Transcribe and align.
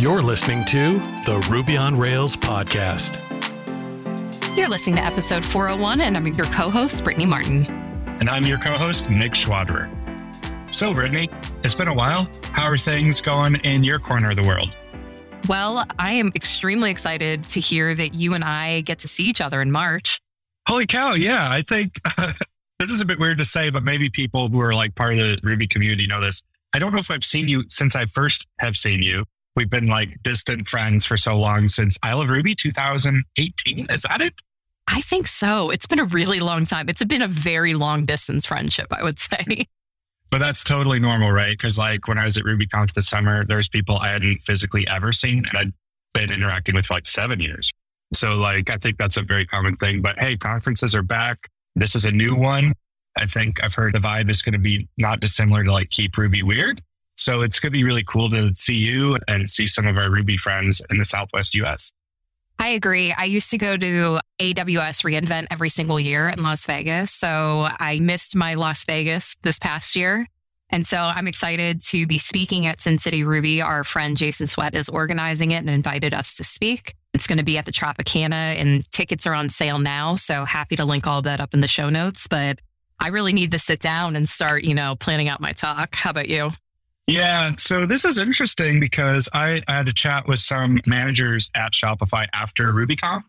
You're 0.00 0.22
listening 0.22 0.64
to 0.64 0.98
the 1.26 1.46
Ruby 1.50 1.76
on 1.76 1.94
Rails 1.94 2.34
podcast. 2.34 3.20
You're 4.56 4.70
listening 4.70 4.96
to 4.96 5.04
episode 5.04 5.44
401, 5.44 6.00
and 6.00 6.16
I'm 6.16 6.26
your 6.26 6.46
co 6.46 6.70
host, 6.70 7.04
Brittany 7.04 7.26
Martin. 7.26 7.66
And 8.18 8.30
I'm 8.30 8.44
your 8.44 8.56
co 8.56 8.70
host, 8.70 9.10
Nick 9.10 9.32
Schwaderer. 9.32 9.90
So, 10.74 10.94
Brittany, 10.94 11.28
it's 11.62 11.74
been 11.74 11.88
a 11.88 11.92
while. 11.92 12.30
How 12.52 12.62
are 12.62 12.78
things 12.78 13.20
going 13.20 13.56
in 13.56 13.84
your 13.84 13.98
corner 13.98 14.30
of 14.30 14.36
the 14.36 14.42
world? 14.42 14.74
Well, 15.50 15.84
I 15.98 16.14
am 16.14 16.32
extremely 16.34 16.90
excited 16.90 17.44
to 17.44 17.60
hear 17.60 17.94
that 17.94 18.14
you 18.14 18.32
and 18.32 18.42
I 18.42 18.80
get 18.80 19.00
to 19.00 19.08
see 19.08 19.24
each 19.24 19.42
other 19.42 19.60
in 19.60 19.70
March. 19.70 20.18
Holy 20.66 20.86
cow. 20.86 21.12
Yeah. 21.12 21.46
I 21.50 21.60
think 21.60 22.00
uh, 22.16 22.32
this 22.78 22.90
is 22.90 23.02
a 23.02 23.04
bit 23.04 23.18
weird 23.18 23.36
to 23.36 23.44
say, 23.44 23.68
but 23.68 23.84
maybe 23.84 24.08
people 24.08 24.48
who 24.48 24.62
are 24.62 24.74
like 24.74 24.94
part 24.94 25.12
of 25.12 25.18
the 25.18 25.38
Ruby 25.42 25.66
community 25.66 26.06
know 26.06 26.22
this. 26.22 26.42
I 26.72 26.78
don't 26.78 26.94
know 26.94 27.00
if 27.00 27.10
I've 27.10 27.22
seen 27.22 27.48
you 27.48 27.64
since 27.68 27.94
I 27.94 28.06
first 28.06 28.46
have 28.60 28.76
seen 28.76 29.02
you. 29.02 29.26
We've 29.56 29.70
been 29.70 29.88
like 29.88 30.22
distant 30.22 30.68
friends 30.68 31.04
for 31.04 31.16
so 31.16 31.36
long 31.36 31.68
since 31.68 31.98
I 32.02 32.14
Love 32.14 32.30
Ruby 32.30 32.54
2018. 32.54 33.86
Is 33.90 34.02
that 34.02 34.20
it? 34.20 34.34
I 34.88 35.00
think 35.02 35.26
so. 35.26 35.70
It's 35.70 35.86
been 35.86 36.00
a 36.00 36.04
really 36.04 36.40
long 36.40 36.64
time. 36.64 36.88
It's 36.88 37.04
been 37.04 37.22
a 37.22 37.28
very 37.28 37.74
long 37.74 38.04
distance 38.04 38.46
friendship, 38.46 38.86
I 38.92 39.02
would 39.02 39.18
say. 39.18 39.66
But 40.30 40.38
that's 40.38 40.62
totally 40.62 41.00
normal, 41.00 41.32
right? 41.32 41.50
Because 41.50 41.76
like 41.76 42.06
when 42.06 42.16
I 42.16 42.24
was 42.24 42.36
at 42.36 42.44
RubyConf 42.44 42.92
this 42.92 43.08
summer, 43.08 43.44
there's 43.44 43.68
people 43.68 43.98
I 43.98 44.10
hadn't 44.10 44.42
physically 44.42 44.86
ever 44.86 45.12
seen 45.12 45.44
and 45.44 45.58
I'd 45.58 45.72
been 46.14 46.32
interacting 46.32 46.76
with 46.76 46.86
for 46.86 46.94
like 46.94 47.06
seven 47.06 47.40
years. 47.40 47.72
So 48.14 48.34
like 48.34 48.70
I 48.70 48.76
think 48.76 48.96
that's 48.96 49.16
a 49.16 49.22
very 49.22 49.44
common 49.44 49.74
thing. 49.76 50.02
But 50.02 50.20
hey, 50.20 50.36
conferences 50.36 50.94
are 50.94 51.02
back. 51.02 51.48
This 51.74 51.96
is 51.96 52.04
a 52.04 52.12
new 52.12 52.36
one. 52.36 52.74
I 53.18 53.26
think 53.26 53.62
I've 53.62 53.74
heard 53.74 53.94
the 53.94 53.98
vibe 53.98 54.30
is 54.30 54.40
going 54.40 54.52
to 54.52 54.60
be 54.60 54.88
not 54.96 55.20
dissimilar 55.20 55.64
to 55.64 55.72
like 55.72 55.90
Keep 55.90 56.16
Ruby 56.16 56.44
Weird. 56.44 56.80
So 57.20 57.42
it's 57.42 57.60
going 57.60 57.70
to 57.70 57.76
be 57.76 57.84
really 57.84 58.02
cool 58.02 58.30
to 58.30 58.54
see 58.54 58.76
you 58.76 59.18
and 59.28 59.50
see 59.50 59.66
some 59.66 59.86
of 59.86 59.98
our 59.98 60.10
Ruby 60.10 60.38
friends 60.38 60.80
in 60.88 60.96
the 60.96 61.04
Southwest 61.04 61.54
US. 61.54 61.92
I 62.58 62.68
agree. 62.68 63.12
I 63.12 63.24
used 63.24 63.50
to 63.50 63.58
go 63.58 63.76
to 63.76 64.20
AWS 64.38 65.04
reInvent 65.04 65.48
every 65.50 65.68
single 65.68 66.00
year 66.00 66.28
in 66.28 66.42
Las 66.42 66.64
Vegas. 66.64 67.10
So 67.10 67.68
I 67.78 67.98
missed 68.00 68.34
my 68.34 68.54
Las 68.54 68.86
Vegas 68.86 69.36
this 69.42 69.58
past 69.58 69.94
year. 69.94 70.28
And 70.70 70.86
so 70.86 70.96
I'm 70.96 71.28
excited 71.28 71.82
to 71.88 72.06
be 72.06 72.16
speaking 72.16 72.66
at 72.66 72.80
Sin 72.80 72.96
City 72.96 73.22
Ruby. 73.22 73.60
Our 73.60 73.84
friend 73.84 74.16
Jason 74.16 74.46
Swett 74.46 74.74
is 74.74 74.88
organizing 74.88 75.50
it 75.50 75.58
and 75.58 75.68
invited 75.68 76.14
us 76.14 76.38
to 76.38 76.44
speak. 76.44 76.94
It's 77.12 77.26
going 77.26 77.36
to 77.36 77.44
be 77.44 77.58
at 77.58 77.66
the 77.66 77.72
Tropicana 77.72 78.56
and 78.58 78.90
tickets 78.92 79.26
are 79.26 79.34
on 79.34 79.50
sale 79.50 79.78
now. 79.78 80.14
So 80.14 80.46
happy 80.46 80.76
to 80.76 80.86
link 80.86 81.06
all 81.06 81.20
that 81.20 81.38
up 81.38 81.52
in 81.52 81.60
the 81.60 81.68
show 81.68 81.90
notes. 81.90 82.28
But 82.28 82.60
I 82.98 83.08
really 83.08 83.34
need 83.34 83.50
to 83.50 83.58
sit 83.58 83.80
down 83.80 84.16
and 84.16 84.26
start, 84.26 84.64
you 84.64 84.74
know, 84.74 84.96
planning 84.98 85.28
out 85.28 85.42
my 85.42 85.52
talk. 85.52 85.96
How 85.96 86.08
about 86.08 86.30
you? 86.30 86.52
Yeah. 87.06 87.52
So 87.58 87.86
this 87.86 88.04
is 88.04 88.18
interesting 88.18 88.78
because 88.78 89.28
I, 89.32 89.62
I 89.66 89.78
had 89.78 89.88
a 89.88 89.92
chat 89.92 90.28
with 90.28 90.40
some 90.40 90.80
managers 90.86 91.50
at 91.56 91.72
Shopify 91.72 92.26
after 92.32 92.72
RubyConf, 92.72 93.22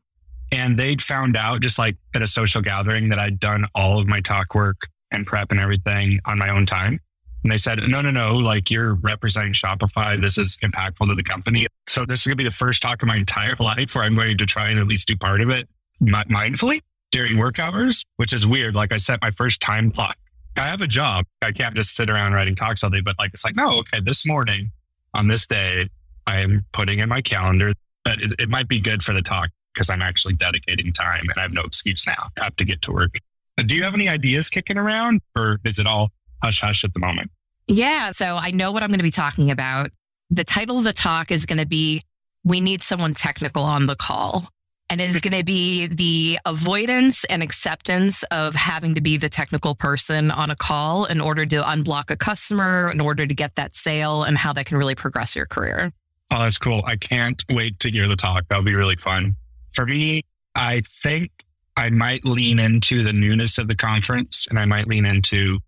and 0.51 0.77
they'd 0.77 1.01
found 1.01 1.35
out 1.35 1.61
just 1.61 1.79
like 1.79 1.97
at 2.13 2.21
a 2.21 2.27
social 2.27 2.61
gathering 2.61 3.09
that 3.09 3.19
I'd 3.19 3.39
done 3.39 3.65
all 3.73 3.99
of 3.99 4.07
my 4.07 4.21
talk 4.21 4.53
work 4.53 4.87
and 5.11 5.25
prep 5.25 5.51
and 5.51 5.59
everything 5.59 6.19
on 6.25 6.37
my 6.37 6.49
own 6.49 6.65
time. 6.65 6.99
And 7.43 7.51
they 7.51 7.57
said, 7.57 7.79
no, 7.87 8.01
no, 8.01 8.11
no, 8.11 8.35
like 8.35 8.69
you're 8.69 8.95
representing 8.95 9.53
Shopify. 9.53 10.19
This 10.19 10.37
is 10.37 10.57
impactful 10.57 11.07
to 11.07 11.15
the 11.15 11.23
company. 11.23 11.65
So 11.87 12.05
this 12.05 12.21
is 12.21 12.27
going 12.27 12.37
to 12.37 12.43
be 12.43 12.43
the 12.43 12.51
first 12.51 12.81
talk 12.83 13.01
of 13.01 13.07
my 13.07 13.17
entire 13.17 13.55
life 13.59 13.95
where 13.95 14.03
I'm 14.03 14.15
going 14.15 14.37
to 14.37 14.45
try 14.45 14.69
and 14.69 14.79
at 14.79 14.87
least 14.87 15.07
do 15.07 15.17
part 15.17 15.41
of 15.41 15.49
it 15.49 15.67
mindfully 16.01 16.81
during 17.11 17.37
work 17.37 17.59
hours, 17.59 18.03
which 18.17 18.31
is 18.31 18.45
weird. 18.45 18.75
Like 18.75 18.93
I 18.93 18.97
set 18.97 19.21
my 19.21 19.31
first 19.31 19.59
time 19.59 19.89
block 19.89 20.15
I 20.57 20.63
have 20.67 20.81
a 20.81 20.87
job. 20.87 21.25
I 21.41 21.51
can't 21.51 21.75
just 21.75 21.95
sit 21.95 22.09
around 22.09 22.33
writing 22.33 22.55
talks 22.55 22.83
all 22.83 22.89
day, 22.89 23.01
but 23.01 23.15
like, 23.17 23.31
it's 23.33 23.43
like, 23.43 23.55
no, 23.55 23.79
okay, 23.79 23.99
this 24.01 24.25
morning 24.25 24.71
on 25.13 25.27
this 25.27 25.47
day, 25.47 25.89
I'm 26.27 26.65
putting 26.71 26.99
in 26.99 27.09
my 27.09 27.21
calendar 27.21 27.73
that 28.05 28.21
it, 28.21 28.33
it 28.39 28.49
might 28.49 28.67
be 28.67 28.79
good 28.79 29.03
for 29.03 29.13
the 29.13 29.21
talk 29.21 29.49
because 29.73 29.89
I'm 29.89 30.01
actually 30.01 30.33
dedicating 30.35 30.91
time 30.93 31.21
and 31.21 31.33
I 31.37 31.41
have 31.41 31.53
no 31.53 31.61
excuse 31.61 32.05
now. 32.05 32.29
I 32.39 32.43
have 32.43 32.55
to 32.57 32.65
get 32.65 32.81
to 32.83 32.91
work. 32.91 33.19
Do 33.65 33.75
you 33.75 33.83
have 33.83 33.93
any 33.93 34.09
ideas 34.09 34.49
kicking 34.49 34.77
around 34.77 35.21
or 35.35 35.59
is 35.63 35.79
it 35.79 35.87
all 35.87 36.11
hush 36.43 36.61
hush 36.61 36.83
at 36.83 36.93
the 36.93 36.99
moment? 36.99 37.31
Yeah. 37.67 38.11
So 38.11 38.37
I 38.37 38.51
know 38.51 38.71
what 38.71 38.83
I'm 38.83 38.89
going 38.89 38.99
to 38.99 39.03
be 39.03 39.11
talking 39.11 39.51
about. 39.51 39.91
The 40.29 40.43
title 40.43 40.77
of 40.77 40.83
the 40.83 40.93
talk 40.93 41.31
is 41.31 41.45
going 41.45 41.59
to 41.59 41.67
be 41.67 42.01
We 42.43 42.59
Need 42.59 42.81
Someone 42.81 43.13
Technical 43.13 43.63
on 43.63 43.85
the 43.85 43.95
Call 43.95 44.49
and 44.91 44.99
it 44.99 45.07
is 45.07 45.21
going 45.21 45.37
to 45.37 45.43
be 45.43 45.87
the 45.87 46.37
avoidance 46.45 47.23
and 47.23 47.41
acceptance 47.41 48.23
of 48.23 48.55
having 48.55 48.93
to 48.95 48.99
be 48.99 49.15
the 49.15 49.29
technical 49.29 49.73
person 49.73 50.29
on 50.31 50.51
a 50.51 50.55
call 50.55 51.05
in 51.05 51.21
order 51.21 51.45
to 51.45 51.61
unblock 51.61 52.11
a 52.11 52.17
customer, 52.17 52.91
in 52.91 52.99
order 52.99 53.25
to 53.25 53.33
get 53.33 53.55
that 53.55 53.73
sale, 53.73 54.23
and 54.23 54.37
how 54.37 54.51
that 54.51 54.65
can 54.65 54.77
really 54.77 54.93
progress 54.93 55.33
your 55.33 55.45
career. 55.45 55.93
Oh, 56.33 56.39
that's 56.39 56.57
cool. 56.57 56.83
I 56.85 56.97
can't 56.97 57.41
wait 57.49 57.79
to 57.79 57.89
hear 57.89 58.09
the 58.09 58.17
talk. 58.17 58.43
That'll 58.49 58.65
be 58.65 58.75
really 58.75 58.97
fun. 58.97 59.37
For 59.71 59.85
me, 59.85 60.23
I 60.55 60.81
think 60.81 61.31
I 61.77 61.89
might 61.89 62.25
lean 62.25 62.59
into 62.59 63.01
the 63.01 63.13
newness 63.13 63.57
of 63.57 63.69
the 63.69 63.75
conference 63.75 64.45
and 64.49 64.59
I 64.59 64.65
might 64.65 64.87
lean 64.87 65.05
into 65.05 65.59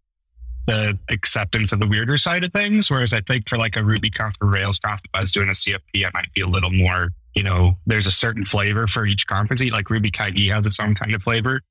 the 0.67 0.99
acceptance 1.09 1.71
of 1.71 1.79
the 1.79 1.87
weirder 1.87 2.17
side 2.17 2.43
of 2.43 2.51
things. 2.51 2.91
Whereas 2.91 3.13
I 3.13 3.21
think 3.21 3.47
for 3.47 3.57
like 3.57 3.77
a 3.77 3.83
Ruby 3.85 4.09
RubyConf 4.09 4.35
or 4.41 4.49
Rails 4.49 4.79
RailsConf, 4.79 4.99
if 5.05 5.11
I 5.13 5.21
was 5.21 5.31
doing 5.31 5.47
a 5.47 5.53
CFP, 5.53 6.05
I 6.05 6.09
might 6.13 6.33
be 6.33 6.41
a 6.41 6.47
little 6.47 6.71
more 6.71 7.11
you 7.35 7.43
know, 7.43 7.77
there's 7.85 8.07
a 8.07 8.11
certain 8.11 8.45
flavor 8.45 8.87
for 8.87 9.05
each 9.05 9.27
conference. 9.27 9.61
Like 9.71 9.85
RubyKaigi 9.85 10.51
has 10.53 10.67
its 10.67 10.79
own 10.79 10.95
kind 10.95 11.13
of 11.15 11.23
flavor. 11.23 11.61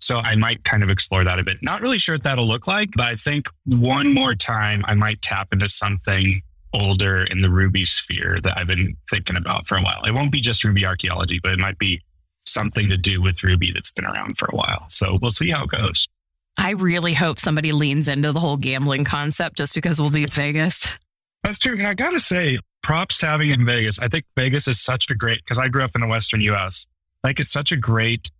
So 0.00 0.18
I 0.18 0.34
might 0.34 0.64
kind 0.64 0.82
of 0.82 0.90
explore 0.90 1.22
that 1.22 1.38
a 1.38 1.44
bit. 1.44 1.58
Not 1.62 1.80
really 1.80 1.98
sure 1.98 2.16
what 2.16 2.24
that'll 2.24 2.46
look 2.46 2.66
like, 2.66 2.90
but 2.96 3.06
I 3.06 3.14
think 3.14 3.48
one 3.64 4.12
more 4.12 4.34
time 4.34 4.82
I 4.86 4.94
might 4.94 5.22
tap 5.22 5.52
into 5.52 5.68
something 5.68 6.42
older 6.74 7.22
in 7.24 7.40
the 7.40 7.50
Ruby 7.50 7.84
sphere 7.84 8.40
that 8.42 8.58
I've 8.58 8.66
been 8.66 8.96
thinking 9.10 9.36
about 9.36 9.66
for 9.66 9.76
a 9.76 9.82
while. 9.82 10.02
It 10.04 10.12
won't 10.12 10.32
be 10.32 10.40
just 10.40 10.64
Ruby 10.64 10.84
archaeology, 10.84 11.38
but 11.40 11.52
it 11.52 11.58
might 11.60 11.78
be 11.78 12.02
something 12.46 12.88
to 12.88 12.96
do 12.96 13.22
with 13.22 13.44
Ruby 13.44 13.70
that's 13.72 13.92
been 13.92 14.04
around 14.04 14.38
for 14.38 14.48
a 14.52 14.56
while. 14.56 14.86
So 14.88 15.18
we'll 15.22 15.30
see 15.30 15.50
how 15.50 15.64
it 15.64 15.70
goes. 15.70 16.08
I 16.56 16.70
really 16.70 17.14
hope 17.14 17.38
somebody 17.38 17.72
leans 17.72 18.08
into 18.08 18.32
the 18.32 18.40
whole 18.40 18.56
gambling 18.56 19.04
concept 19.04 19.56
just 19.56 19.74
because 19.74 20.00
we'll 20.00 20.10
be 20.10 20.24
in 20.24 20.28
Vegas. 20.28 20.90
That's 21.42 21.58
true. 21.58 21.74
And 21.74 21.86
I 21.86 21.94
got 21.94 22.10
to 22.10 22.20
say, 22.20 22.58
props 22.82 23.22
it 23.22 23.40
in 23.40 23.64
Vegas. 23.64 23.98
I 23.98 24.08
think 24.08 24.24
Vegas 24.36 24.68
is 24.68 24.80
such 24.80 25.10
a 25.10 25.14
great, 25.14 25.38
because 25.38 25.58
I 25.58 25.68
grew 25.68 25.82
up 25.82 25.92
in 25.94 26.00
the 26.00 26.06
Western 26.06 26.40
US. 26.42 26.86
Like 27.24 27.40
it's 27.40 27.52
such 27.52 27.72
a 27.72 27.76
great 27.76 28.30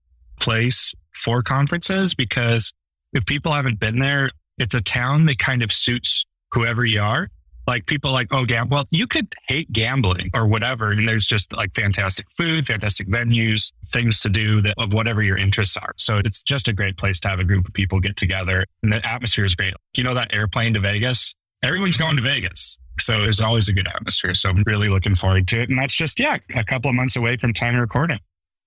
place 0.40 0.94
for 1.14 1.42
conferences 1.42 2.14
because 2.14 2.72
if 3.12 3.24
people 3.26 3.52
haven't 3.52 3.78
been 3.78 3.98
there, 3.98 4.30
it's 4.58 4.74
a 4.74 4.80
town 4.80 5.26
that 5.26 5.38
kind 5.38 5.62
of 5.62 5.72
suits 5.72 6.24
whoever 6.52 6.84
you 6.84 7.00
are. 7.00 7.28
Like 7.66 7.86
people 7.86 8.10
like, 8.10 8.28
oh. 8.32 8.44
Well, 8.68 8.84
you 8.90 9.06
could 9.06 9.32
hate 9.46 9.70
gambling 9.72 10.30
or 10.34 10.46
whatever. 10.46 10.90
And 10.90 11.06
there's 11.06 11.26
just 11.26 11.52
like 11.52 11.72
fantastic 11.74 12.26
food, 12.36 12.66
fantastic 12.66 13.08
venues, 13.08 13.72
things 13.86 14.20
to 14.20 14.28
do 14.28 14.60
that 14.62 14.74
of 14.78 14.92
whatever 14.92 15.22
your 15.22 15.36
interests 15.36 15.76
are. 15.76 15.94
So 15.96 16.18
it's 16.18 16.42
just 16.42 16.66
a 16.66 16.72
great 16.72 16.96
place 16.96 17.20
to 17.20 17.28
have 17.28 17.38
a 17.38 17.44
group 17.44 17.68
of 17.68 17.72
people 17.72 18.00
get 18.00 18.16
together. 18.16 18.64
And 18.82 18.92
the 18.92 19.08
atmosphere 19.08 19.44
is 19.44 19.54
great. 19.54 19.74
You 19.96 20.02
know, 20.02 20.14
that 20.14 20.34
airplane 20.34 20.74
to 20.74 20.80
Vegas, 20.80 21.34
everyone's 21.62 21.96
going 21.96 22.16
to 22.16 22.22
Vegas. 22.22 22.78
So 23.02 23.20
there's 23.20 23.40
always 23.40 23.68
a 23.68 23.72
good 23.72 23.88
atmosphere. 23.88 24.34
So 24.34 24.48
I'm 24.48 24.62
really 24.66 24.88
looking 24.88 25.14
forward 25.14 25.48
to 25.48 25.60
it. 25.60 25.68
And 25.68 25.78
that's 25.78 25.94
just, 25.94 26.20
yeah, 26.20 26.38
a 26.54 26.64
couple 26.64 26.88
of 26.88 26.96
months 26.96 27.16
away 27.16 27.36
from 27.36 27.52
time 27.52 27.76
recording. 27.76 28.20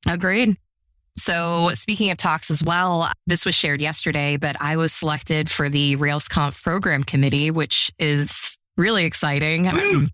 Agreed. 0.08 0.58
So, 1.18 1.70
speaking 1.74 2.12
of 2.12 2.18
talks 2.18 2.52
as 2.52 2.62
well, 2.62 3.10
this 3.26 3.46
was 3.46 3.56
shared 3.56 3.82
yesterday, 3.82 4.36
but 4.36 4.58
I 4.60 4.76
was 4.76 4.92
selected 4.92 5.50
for 5.50 5.70
the 5.70 5.96
RailsConf 5.96 6.62
program 6.62 7.06
committee, 7.06 7.52
which 7.52 7.90
is 7.98 8.58
really 8.76 9.06
exciting. 9.06 9.66
I'm 9.66 10.10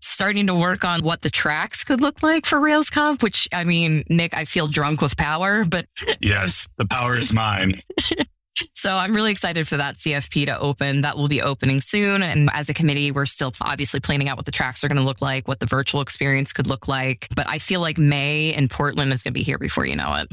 starting 0.00 0.48
to 0.48 0.54
work 0.56 0.84
on 0.84 1.02
what 1.02 1.22
the 1.22 1.30
tracks 1.30 1.84
could 1.84 2.00
look 2.00 2.22
like 2.22 2.46
for 2.46 2.58
RailsConf, 2.58 3.22
which 3.22 3.48
I 3.52 3.62
mean, 3.62 4.02
Nick, 4.08 4.36
I 4.36 4.44
feel 4.44 4.66
drunk 4.66 5.00
with 5.00 5.16
power, 5.16 5.64
but 5.64 5.86
yes, 6.20 6.68
the 6.78 6.86
power 6.86 7.16
is 7.16 7.32
mine. 7.32 7.82
So 8.74 8.94
I'm 8.94 9.14
really 9.14 9.32
excited 9.32 9.66
for 9.66 9.76
that 9.76 9.96
CFP 9.96 10.46
to 10.46 10.58
open. 10.58 11.02
That 11.02 11.16
will 11.16 11.28
be 11.28 11.42
opening 11.42 11.80
soon. 11.80 12.22
And 12.22 12.50
as 12.52 12.68
a 12.68 12.74
committee, 12.74 13.10
we're 13.10 13.26
still 13.26 13.52
obviously 13.60 14.00
planning 14.00 14.28
out 14.28 14.36
what 14.36 14.46
the 14.46 14.52
tracks 14.52 14.84
are 14.84 14.88
going 14.88 14.98
to 14.98 15.04
look 15.04 15.20
like, 15.20 15.48
what 15.48 15.60
the 15.60 15.66
virtual 15.66 16.00
experience 16.00 16.52
could 16.52 16.66
look 16.66 16.88
like. 16.88 17.28
But 17.34 17.48
I 17.48 17.58
feel 17.58 17.80
like 17.80 17.98
May 17.98 18.54
in 18.54 18.68
Portland 18.68 19.12
is 19.12 19.22
going 19.22 19.32
to 19.32 19.38
be 19.38 19.42
here 19.42 19.58
before 19.58 19.86
you 19.86 19.96
know 19.96 20.14
it. 20.14 20.28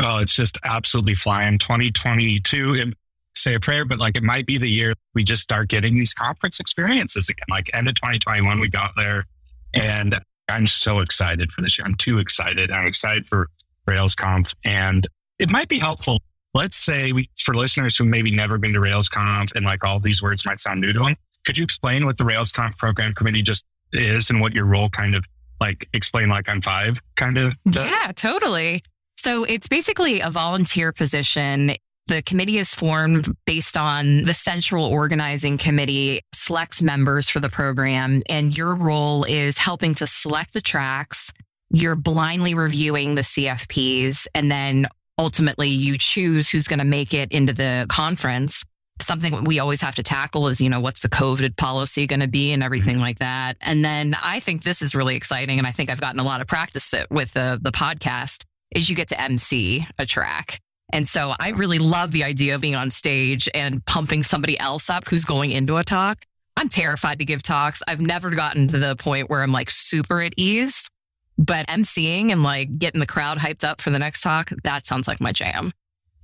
Oh, 0.00 0.18
it's 0.18 0.34
just 0.34 0.58
absolutely 0.64 1.14
flying. 1.14 1.58
2022, 1.58 2.92
say 3.34 3.54
a 3.54 3.60
prayer, 3.60 3.84
but 3.84 3.98
like 3.98 4.16
it 4.16 4.22
might 4.22 4.46
be 4.46 4.58
the 4.58 4.68
year 4.68 4.94
we 5.14 5.24
just 5.24 5.42
start 5.42 5.68
getting 5.68 5.94
these 5.94 6.14
conference 6.14 6.60
experiences 6.60 7.28
again. 7.28 7.46
Like 7.48 7.70
end 7.72 7.88
of 7.88 7.94
2021, 7.94 8.60
we 8.60 8.68
got 8.68 8.92
there. 8.96 9.26
And 9.74 10.20
I'm 10.48 10.66
so 10.66 11.00
excited 11.00 11.50
for 11.50 11.62
this 11.62 11.78
year. 11.78 11.86
I'm 11.86 11.96
too 11.96 12.18
excited. 12.18 12.70
I'm 12.70 12.86
excited 12.86 13.28
for 13.28 13.48
RailsConf. 13.88 14.54
And 14.64 15.06
it 15.38 15.50
might 15.50 15.68
be 15.68 15.78
helpful 15.78 16.20
let's 16.56 16.76
say 16.76 17.12
we, 17.12 17.30
for 17.38 17.54
listeners 17.54 17.96
who 17.96 18.04
maybe 18.04 18.30
never 18.30 18.58
been 18.58 18.72
to 18.72 18.80
RailsConf 18.80 19.54
and 19.54 19.64
like 19.64 19.84
all 19.84 20.00
these 20.00 20.22
words 20.22 20.44
might 20.44 20.58
sound 20.58 20.80
new 20.80 20.92
to 20.92 20.98
them, 20.98 21.16
could 21.44 21.56
you 21.56 21.64
explain 21.64 22.04
what 22.04 22.18
the 22.18 22.24
RailsConf 22.24 22.76
program 22.78 23.12
committee 23.12 23.42
just 23.42 23.64
is 23.92 24.30
and 24.30 24.40
what 24.40 24.52
your 24.54 24.64
role 24.64 24.88
kind 24.88 25.14
of 25.14 25.24
like 25.60 25.88
explain 25.92 26.28
like 26.28 26.50
I'm 26.50 26.60
five 26.60 27.00
kind 27.14 27.38
of? 27.38 27.54
Does? 27.64 27.88
Yeah, 27.90 28.12
totally. 28.12 28.82
So 29.16 29.44
it's 29.44 29.68
basically 29.68 30.20
a 30.20 30.30
volunteer 30.30 30.92
position 30.92 31.72
The 32.08 32.22
committee 32.22 32.58
is 32.58 32.72
formed 32.72 33.34
based 33.46 33.76
on 33.76 34.22
the 34.22 34.34
central 34.34 34.84
organizing 34.84 35.58
committee 35.58 36.20
selects 36.32 36.80
members 36.80 37.28
for 37.28 37.40
the 37.40 37.48
program, 37.48 38.22
and 38.28 38.56
your 38.56 38.76
role 38.76 39.24
is 39.24 39.58
helping 39.58 39.92
to 39.96 40.06
select 40.06 40.52
the 40.52 40.60
tracks. 40.60 41.32
You're 41.70 41.96
blindly 41.96 42.54
reviewing 42.54 43.16
the 43.16 43.22
CFPs, 43.22 44.28
and 44.36 44.48
then 44.48 44.86
ultimately 45.18 45.68
you 45.68 45.98
choose 45.98 46.50
who's 46.50 46.68
going 46.68 46.78
to 46.78 46.84
make 46.84 47.14
it 47.14 47.32
into 47.32 47.52
the 47.52 47.86
conference. 47.88 48.64
Something 49.00 49.44
we 49.44 49.58
always 49.58 49.82
have 49.82 49.94
to 49.96 50.02
tackle 50.02 50.48
is, 50.48 50.60
you 50.60 50.70
know, 50.70 50.80
what's 50.80 51.00
the 51.00 51.08
COVID 51.08 51.56
policy 51.56 52.06
going 52.06 52.20
to 52.20 52.28
be 52.28 52.52
and 52.52 52.62
everything 52.62 52.98
like 52.98 53.18
that. 53.18 53.56
And 53.60 53.84
then 53.84 54.16
I 54.22 54.40
think 54.40 54.62
this 54.62 54.80
is 54.80 54.94
really 54.94 55.16
exciting. 55.16 55.58
And 55.58 55.66
I 55.66 55.70
think 55.70 55.90
I've 55.90 56.00
gotten 56.00 56.18
a 56.18 56.24
lot 56.24 56.40
of 56.40 56.46
practice 56.46 56.94
with 57.10 57.32
the, 57.32 57.58
the 57.60 57.72
podcast 57.72 58.44
is 58.74 58.88
you 58.88 58.96
get 58.96 59.08
to 59.08 59.20
MC 59.20 59.86
a 59.98 60.06
track. 60.06 60.60
And 60.92 61.06
so 61.06 61.34
I 61.38 61.50
really 61.50 61.78
love 61.78 62.12
the 62.12 62.24
idea 62.24 62.54
of 62.54 62.60
being 62.60 62.76
on 62.76 62.90
stage 62.90 63.48
and 63.54 63.84
pumping 63.86 64.22
somebody 64.22 64.58
else 64.58 64.88
up 64.88 65.08
who's 65.08 65.24
going 65.24 65.50
into 65.50 65.76
a 65.76 65.84
talk. 65.84 66.22
I'm 66.56 66.68
terrified 66.68 67.18
to 67.18 67.24
give 67.24 67.42
talks. 67.42 67.82
I've 67.86 68.00
never 68.00 68.30
gotten 68.30 68.66
to 68.68 68.78
the 68.78 68.96
point 68.96 69.28
where 69.28 69.42
I'm 69.42 69.52
like 69.52 69.68
super 69.68 70.22
at 70.22 70.32
ease, 70.36 70.88
but 71.38 71.66
emceeing 71.66 72.32
and 72.32 72.42
like 72.42 72.78
getting 72.78 73.00
the 73.00 73.06
crowd 73.06 73.38
hyped 73.38 73.64
up 73.64 73.80
for 73.80 73.90
the 73.90 73.98
next 73.98 74.22
talk, 74.22 74.50
that 74.64 74.86
sounds 74.86 75.06
like 75.06 75.20
my 75.20 75.32
jam. 75.32 75.72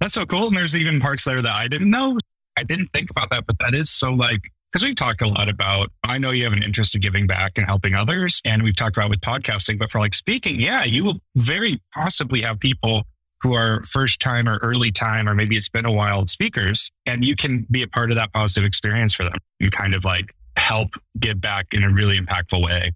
That's 0.00 0.14
so 0.14 0.26
cool. 0.26 0.48
And 0.48 0.56
there's 0.56 0.74
even 0.74 1.00
parts 1.00 1.24
there 1.24 1.40
that 1.42 1.54
I 1.54 1.68
didn't 1.68 1.90
know. 1.90 2.18
I 2.58 2.64
didn't 2.64 2.88
think 2.88 3.10
about 3.10 3.30
that, 3.30 3.46
but 3.46 3.58
that 3.60 3.74
is 3.74 3.90
so 3.90 4.12
like, 4.12 4.50
because 4.70 4.84
we've 4.84 4.96
talked 4.96 5.22
a 5.22 5.28
lot 5.28 5.48
about, 5.48 5.90
I 6.02 6.18
know 6.18 6.30
you 6.30 6.44
have 6.44 6.52
an 6.52 6.62
interest 6.62 6.94
in 6.94 7.00
giving 7.00 7.26
back 7.26 7.52
and 7.56 7.66
helping 7.66 7.94
others. 7.94 8.40
And 8.44 8.62
we've 8.62 8.74
talked 8.74 8.96
about 8.96 9.10
with 9.10 9.20
podcasting, 9.20 9.78
but 9.78 9.90
for 9.90 10.00
like 10.00 10.14
speaking, 10.14 10.60
yeah, 10.60 10.84
you 10.84 11.04
will 11.04 11.18
very 11.36 11.80
possibly 11.94 12.40
have 12.42 12.58
people 12.58 13.04
who 13.42 13.54
are 13.54 13.82
first 13.82 14.20
time 14.20 14.48
or 14.48 14.58
early 14.58 14.92
time, 14.92 15.28
or 15.28 15.34
maybe 15.34 15.56
it's 15.56 15.68
been 15.68 15.84
a 15.84 15.92
while 15.92 16.26
speakers, 16.26 16.90
and 17.06 17.24
you 17.24 17.34
can 17.36 17.66
be 17.70 17.82
a 17.82 17.88
part 17.88 18.10
of 18.10 18.16
that 18.16 18.32
positive 18.32 18.64
experience 18.64 19.14
for 19.14 19.24
them. 19.24 19.36
You 19.58 19.70
kind 19.70 19.94
of 19.94 20.04
like 20.04 20.34
help 20.56 20.90
give 21.18 21.40
back 21.40 21.66
in 21.72 21.82
a 21.82 21.90
really 21.90 22.18
impactful 22.18 22.62
way. 22.64 22.92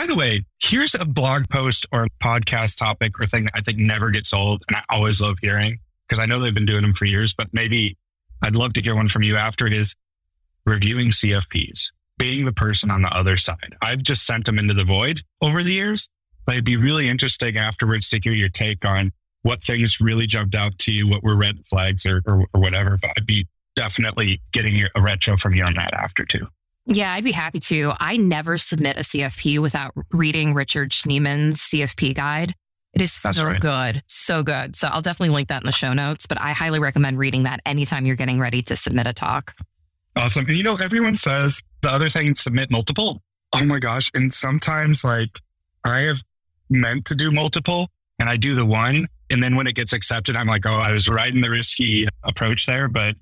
By 0.00 0.06
the 0.06 0.14
way, 0.14 0.46
here's 0.62 0.94
a 0.94 1.04
blog 1.04 1.46
post 1.50 1.84
or 1.92 2.04
a 2.04 2.08
podcast 2.24 2.78
topic 2.78 3.20
or 3.20 3.26
thing 3.26 3.44
that 3.44 3.52
I 3.54 3.60
think 3.60 3.76
never 3.76 4.10
gets 4.10 4.32
old. 4.32 4.64
And 4.66 4.78
I 4.78 4.82
always 4.88 5.20
love 5.20 5.36
hearing 5.42 5.78
because 6.08 6.18
I 6.18 6.24
know 6.24 6.40
they've 6.40 6.54
been 6.54 6.64
doing 6.64 6.80
them 6.80 6.94
for 6.94 7.04
years, 7.04 7.34
but 7.34 7.48
maybe 7.52 7.98
I'd 8.40 8.56
love 8.56 8.72
to 8.72 8.80
hear 8.80 8.94
one 8.94 9.10
from 9.10 9.24
you 9.24 9.36
after 9.36 9.66
it 9.66 9.74
is 9.74 9.94
reviewing 10.64 11.08
CFPs, 11.08 11.88
being 12.16 12.46
the 12.46 12.52
person 12.54 12.90
on 12.90 13.02
the 13.02 13.14
other 13.14 13.36
side. 13.36 13.76
I've 13.82 14.02
just 14.02 14.24
sent 14.24 14.46
them 14.46 14.58
into 14.58 14.72
the 14.72 14.84
void 14.84 15.20
over 15.42 15.62
the 15.62 15.74
years, 15.74 16.08
but 16.46 16.54
it'd 16.54 16.64
be 16.64 16.78
really 16.78 17.06
interesting 17.06 17.58
afterwards 17.58 18.08
to 18.08 18.20
hear 18.24 18.32
your 18.32 18.48
take 18.48 18.86
on 18.86 19.12
what 19.42 19.62
things 19.62 20.00
really 20.00 20.26
jumped 20.26 20.54
out 20.54 20.78
to 20.78 20.92
you, 20.92 21.08
what 21.08 21.22
were 21.22 21.36
red 21.36 21.66
flags 21.66 22.06
or, 22.06 22.22
or, 22.26 22.46
or 22.54 22.60
whatever. 22.62 22.96
But 22.98 23.10
I'd 23.18 23.26
be 23.26 23.48
definitely 23.76 24.40
getting 24.52 24.82
a 24.94 25.00
retro 25.02 25.36
from 25.36 25.54
you 25.54 25.64
on 25.64 25.74
that 25.74 25.92
after 25.92 26.24
too. 26.24 26.48
Yeah, 26.92 27.12
I'd 27.12 27.24
be 27.24 27.32
happy 27.32 27.60
to. 27.60 27.92
I 28.00 28.16
never 28.16 28.58
submit 28.58 28.96
a 28.96 29.00
CFP 29.00 29.60
without 29.60 29.92
reading 30.10 30.54
Richard 30.54 30.90
Schneeman's 30.90 31.60
CFP 31.60 32.14
guide. 32.14 32.54
It 32.92 33.02
is 33.02 33.18
That's 33.22 33.38
so 33.38 33.54
good, 33.60 34.02
so 34.08 34.42
good. 34.42 34.74
So 34.74 34.88
I'll 34.88 35.00
definitely 35.00 35.32
link 35.32 35.48
that 35.48 35.62
in 35.62 35.66
the 35.66 35.72
show 35.72 35.92
notes, 35.92 36.26
but 36.26 36.40
I 36.40 36.50
highly 36.50 36.80
recommend 36.80 37.18
reading 37.18 37.44
that 37.44 37.60
anytime 37.64 38.04
you're 38.04 38.16
getting 38.16 38.40
ready 38.40 38.60
to 38.62 38.74
submit 38.74 39.06
a 39.06 39.12
talk. 39.12 39.54
Awesome. 40.16 40.44
And 40.46 40.56
you 40.56 40.64
know, 40.64 40.76
everyone 40.82 41.14
says 41.14 41.62
the 41.82 41.90
other 41.90 42.10
thing, 42.10 42.34
submit 42.34 42.72
multiple. 42.72 43.22
Oh 43.52 43.64
my 43.64 43.78
gosh. 43.78 44.10
And 44.14 44.34
sometimes 44.34 45.04
like 45.04 45.38
I 45.84 46.00
have 46.00 46.22
meant 46.68 47.04
to 47.06 47.14
do 47.14 47.30
multiple 47.30 47.88
and 48.18 48.28
I 48.28 48.36
do 48.36 48.56
the 48.56 48.66
one 48.66 49.06
and 49.30 49.42
then 49.42 49.54
when 49.54 49.66
it 49.68 49.76
gets 49.76 49.92
accepted, 49.92 50.36
I'm 50.36 50.48
like, 50.48 50.66
oh, 50.66 50.74
I 50.74 50.92
was 50.92 51.08
right 51.08 51.32
in 51.32 51.40
the 51.40 51.50
risky 51.50 52.08
approach 52.24 52.66
there. 52.66 52.88
But 52.88 53.14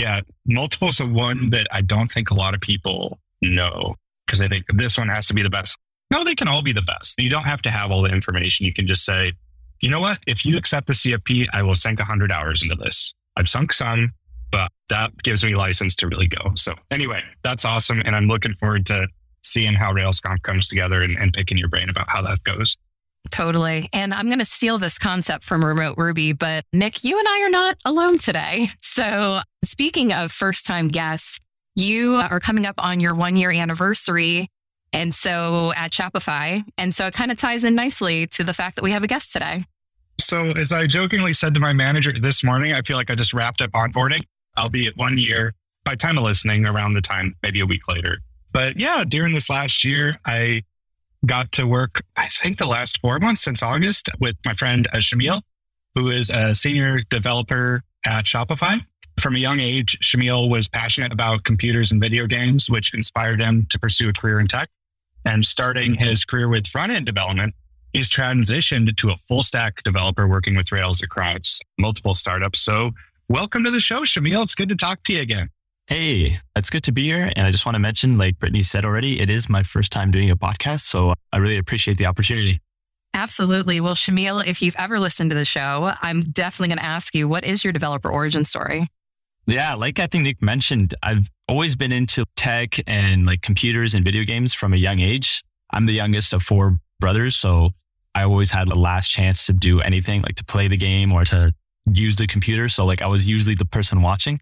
yeah, 0.00 0.20
multiples 0.46 0.98
of 1.00 1.10
one 1.10 1.50
that 1.50 1.66
I 1.70 1.82
don't 1.82 2.10
think 2.10 2.30
a 2.30 2.34
lot 2.34 2.54
of 2.54 2.60
people 2.60 3.18
know 3.42 3.96
because 4.26 4.38
they 4.38 4.48
think 4.48 4.64
this 4.74 4.96
one 4.96 5.08
has 5.08 5.26
to 5.28 5.34
be 5.34 5.42
the 5.42 5.50
best. 5.50 5.76
No, 6.10 6.24
they 6.24 6.34
can 6.34 6.48
all 6.48 6.62
be 6.62 6.72
the 6.72 6.82
best. 6.82 7.18
You 7.18 7.28
don't 7.28 7.44
have 7.44 7.62
to 7.62 7.70
have 7.70 7.90
all 7.90 8.02
the 8.02 8.10
information. 8.10 8.66
You 8.66 8.72
can 8.72 8.86
just 8.86 9.04
say, 9.04 9.32
you 9.80 9.90
know 9.90 10.00
what? 10.00 10.18
If 10.26 10.44
you 10.44 10.56
accept 10.56 10.86
the 10.86 10.94
CFP, 10.94 11.46
I 11.52 11.62
will 11.62 11.74
sink 11.74 11.98
100 11.98 12.32
hours 12.32 12.62
into 12.62 12.74
this. 12.76 13.12
I've 13.36 13.48
sunk 13.48 13.72
some, 13.72 14.12
but 14.50 14.70
that 14.88 15.16
gives 15.22 15.44
me 15.44 15.54
license 15.54 15.94
to 15.96 16.08
really 16.08 16.26
go. 16.26 16.52
So, 16.56 16.74
anyway, 16.90 17.22
that's 17.42 17.64
awesome. 17.64 18.00
And 18.04 18.16
I'm 18.16 18.26
looking 18.26 18.54
forward 18.54 18.86
to 18.86 19.06
seeing 19.42 19.74
how 19.74 19.92
RailsConf 19.92 20.42
comes 20.42 20.68
together 20.68 21.02
and, 21.02 21.16
and 21.18 21.32
picking 21.32 21.58
your 21.58 21.68
brain 21.68 21.90
about 21.90 22.08
how 22.08 22.22
that 22.22 22.42
goes. 22.44 22.76
Totally. 23.30 23.88
And 23.92 24.14
I'm 24.14 24.26
going 24.26 24.38
to 24.38 24.44
steal 24.44 24.78
this 24.78 24.98
concept 24.98 25.44
from 25.44 25.64
Remote 25.64 25.96
Ruby, 25.98 26.32
but 26.32 26.64
Nick, 26.72 27.04
you 27.04 27.18
and 27.18 27.28
I 27.28 27.42
are 27.42 27.50
not 27.50 27.76
alone 27.84 28.18
today. 28.18 28.68
So, 28.80 29.40
speaking 29.64 30.12
of 30.12 30.32
first 30.32 30.66
time 30.66 30.88
guests, 30.88 31.40
you 31.76 32.14
are 32.14 32.40
coming 32.40 32.66
up 32.66 32.76
on 32.78 33.00
your 33.00 33.14
one 33.14 33.36
year 33.36 33.50
anniversary. 33.50 34.48
And 34.92 35.14
so 35.14 35.72
at 35.76 35.92
Shopify. 35.92 36.64
And 36.76 36.94
so 36.94 37.06
it 37.06 37.14
kind 37.14 37.30
of 37.30 37.38
ties 37.38 37.64
in 37.64 37.74
nicely 37.74 38.26
to 38.28 38.44
the 38.44 38.52
fact 38.52 38.76
that 38.76 38.82
we 38.82 38.90
have 38.90 39.04
a 39.04 39.06
guest 39.06 39.32
today. 39.32 39.64
So, 40.18 40.50
as 40.50 40.70
I 40.70 40.86
jokingly 40.86 41.32
said 41.32 41.54
to 41.54 41.60
my 41.60 41.72
manager 41.72 42.12
this 42.12 42.44
morning, 42.44 42.74
I 42.74 42.82
feel 42.82 42.98
like 42.98 43.10
I 43.10 43.14
just 43.14 43.32
wrapped 43.32 43.62
up 43.62 43.70
onboarding. 43.70 44.22
I'll 44.56 44.68
be 44.68 44.86
at 44.86 44.96
one 44.96 45.16
year 45.16 45.54
by 45.84 45.94
time 45.94 46.18
of 46.18 46.24
listening 46.24 46.66
around 46.66 46.92
the 46.92 47.00
time, 47.00 47.36
maybe 47.42 47.60
a 47.60 47.66
week 47.66 47.88
later. 47.88 48.18
But 48.52 48.78
yeah, 48.78 49.04
during 49.06 49.32
this 49.32 49.48
last 49.48 49.82
year, 49.84 50.18
I 50.26 50.64
got 51.24 51.52
to 51.52 51.66
work, 51.66 52.02
I 52.16 52.26
think 52.26 52.58
the 52.58 52.66
last 52.66 53.00
four 53.00 53.18
months 53.18 53.42
since 53.42 53.62
August 53.62 54.10
with 54.20 54.36
my 54.44 54.52
friend 54.52 54.86
uh, 54.92 54.98
Shameel, 54.98 55.42
who 55.94 56.08
is 56.08 56.30
a 56.30 56.54
senior 56.54 57.00
developer 57.08 57.82
at 58.04 58.24
Shopify. 58.24 58.84
From 59.20 59.36
a 59.36 59.38
young 59.38 59.60
age, 59.60 59.98
Shameel 60.02 60.48
was 60.48 60.66
passionate 60.66 61.12
about 61.12 61.44
computers 61.44 61.92
and 61.92 62.00
video 62.00 62.26
games, 62.26 62.70
which 62.70 62.94
inspired 62.94 63.38
him 63.38 63.66
to 63.68 63.78
pursue 63.78 64.08
a 64.08 64.14
career 64.14 64.40
in 64.40 64.46
tech. 64.46 64.70
And 65.26 65.44
starting 65.44 65.92
mm-hmm. 65.92 66.04
his 66.04 66.24
career 66.24 66.48
with 66.48 66.66
front 66.66 66.90
end 66.90 67.04
development, 67.04 67.54
he's 67.92 68.08
transitioned 68.08 68.96
to 68.96 69.10
a 69.10 69.16
full 69.16 69.42
stack 69.42 69.82
developer 69.82 70.26
working 70.26 70.56
with 70.56 70.72
Rails 70.72 71.02
across 71.02 71.60
multiple 71.78 72.14
startups. 72.14 72.60
So, 72.60 72.92
welcome 73.28 73.62
to 73.64 73.70
the 73.70 73.78
show, 73.78 74.04
Shameel. 74.04 74.42
It's 74.42 74.54
good 74.54 74.70
to 74.70 74.74
talk 74.74 75.02
to 75.02 75.12
you 75.12 75.20
again. 75.20 75.50
Hey, 75.86 76.38
it's 76.56 76.70
good 76.70 76.84
to 76.84 76.92
be 76.92 77.02
here. 77.02 77.30
And 77.36 77.46
I 77.46 77.50
just 77.50 77.66
want 77.66 77.74
to 77.74 77.80
mention, 77.80 78.16
like 78.16 78.38
Brittany 78.38 78.62
said 78.62 78.86
already, 78.86 79.20
it 79.20 79.28
is 79.28 79.50
my 79.50 79.62
first 79.62 79.92
time 79.92 80.10
doing 80.10 80.30
a 80.30 80.36
podcast. 80.36 80.80
So 80.80 81.12
I 81.30 81.36
really 81.36 81.58
appreciate 81.58 81.98
the 81.98 82.06
opportunity. 82.06 82.62
Absolutely. 83.12 83.82
Well, 83.82 83.96
Shameel, 83.96 84.46
if 84.46 84.62
you've 84.62 84.76
ever 84.76 84.98
listened 84.98 85.30
to 85.30 85.36
the 85.36 85.44
show, 85.44 85.92
I'm 86.00 86.22
definitely 86.22 86.68
going 86.68 86.78
to 86.78 86.86
ask 86.86 87.14
you, 87.14 87.28
what 87.28 87.44
is 87.44 87.64
your 87.64 87.74
developer 87.74 88.08
origin 88.08 88.44
story? 88.44 88.88
Yeah, 89.50 89.74
like 89.74 89.98
I 89.98 90.06
think 90.06 90.22
Nick 90.22 90.40
mentioned, 90.40 90.94
I've 91.02 91.28
always 91.48 91.74
been 91.74 91.90
into 91.90 92.24
tech 92.36 92.76
and 92.86 93.26
like 93.26 93.42
computers 93.42 93.94
and 93.94 94.04
video 94.04 94.22
games 94.24 94.54
from 94.54 94.72
a 94.72 94.76
young 94.76 95.00
age. 95.00 95.42
I'm 95.72 95.86
the 95.86 95.92
youngest 95.92 96.32
of 96.32 96.42
four 96.42 96.78
brothers. 97.00 97.34
So 97.34 97.70
I 98.14 98.22
always 98.22 98.52
had 98.52 98.68
the 98.68 98.78
last 98.78 99.08
chance 99.08 99.46
to 99.46 99.52
do 99.52 99.80
anything, 99.80 100.22
like 100.22 100.36
to 100.36 100.44
play 100.44 100.68
the 100.68 100.76
game 100.76 101.10
or 101.12 101.24
to 101.24 101.52
use 101.90 102.14
the 102.14 102.28
computer. 102.28 102.68
So 102.68 102.84
like 102.84 103.02
I 103.02 103.08
was 103.08 103.28
usually 103.28 103.56
the 103.56 103.64
person 103.64 104.02
watching. 104.02 104.40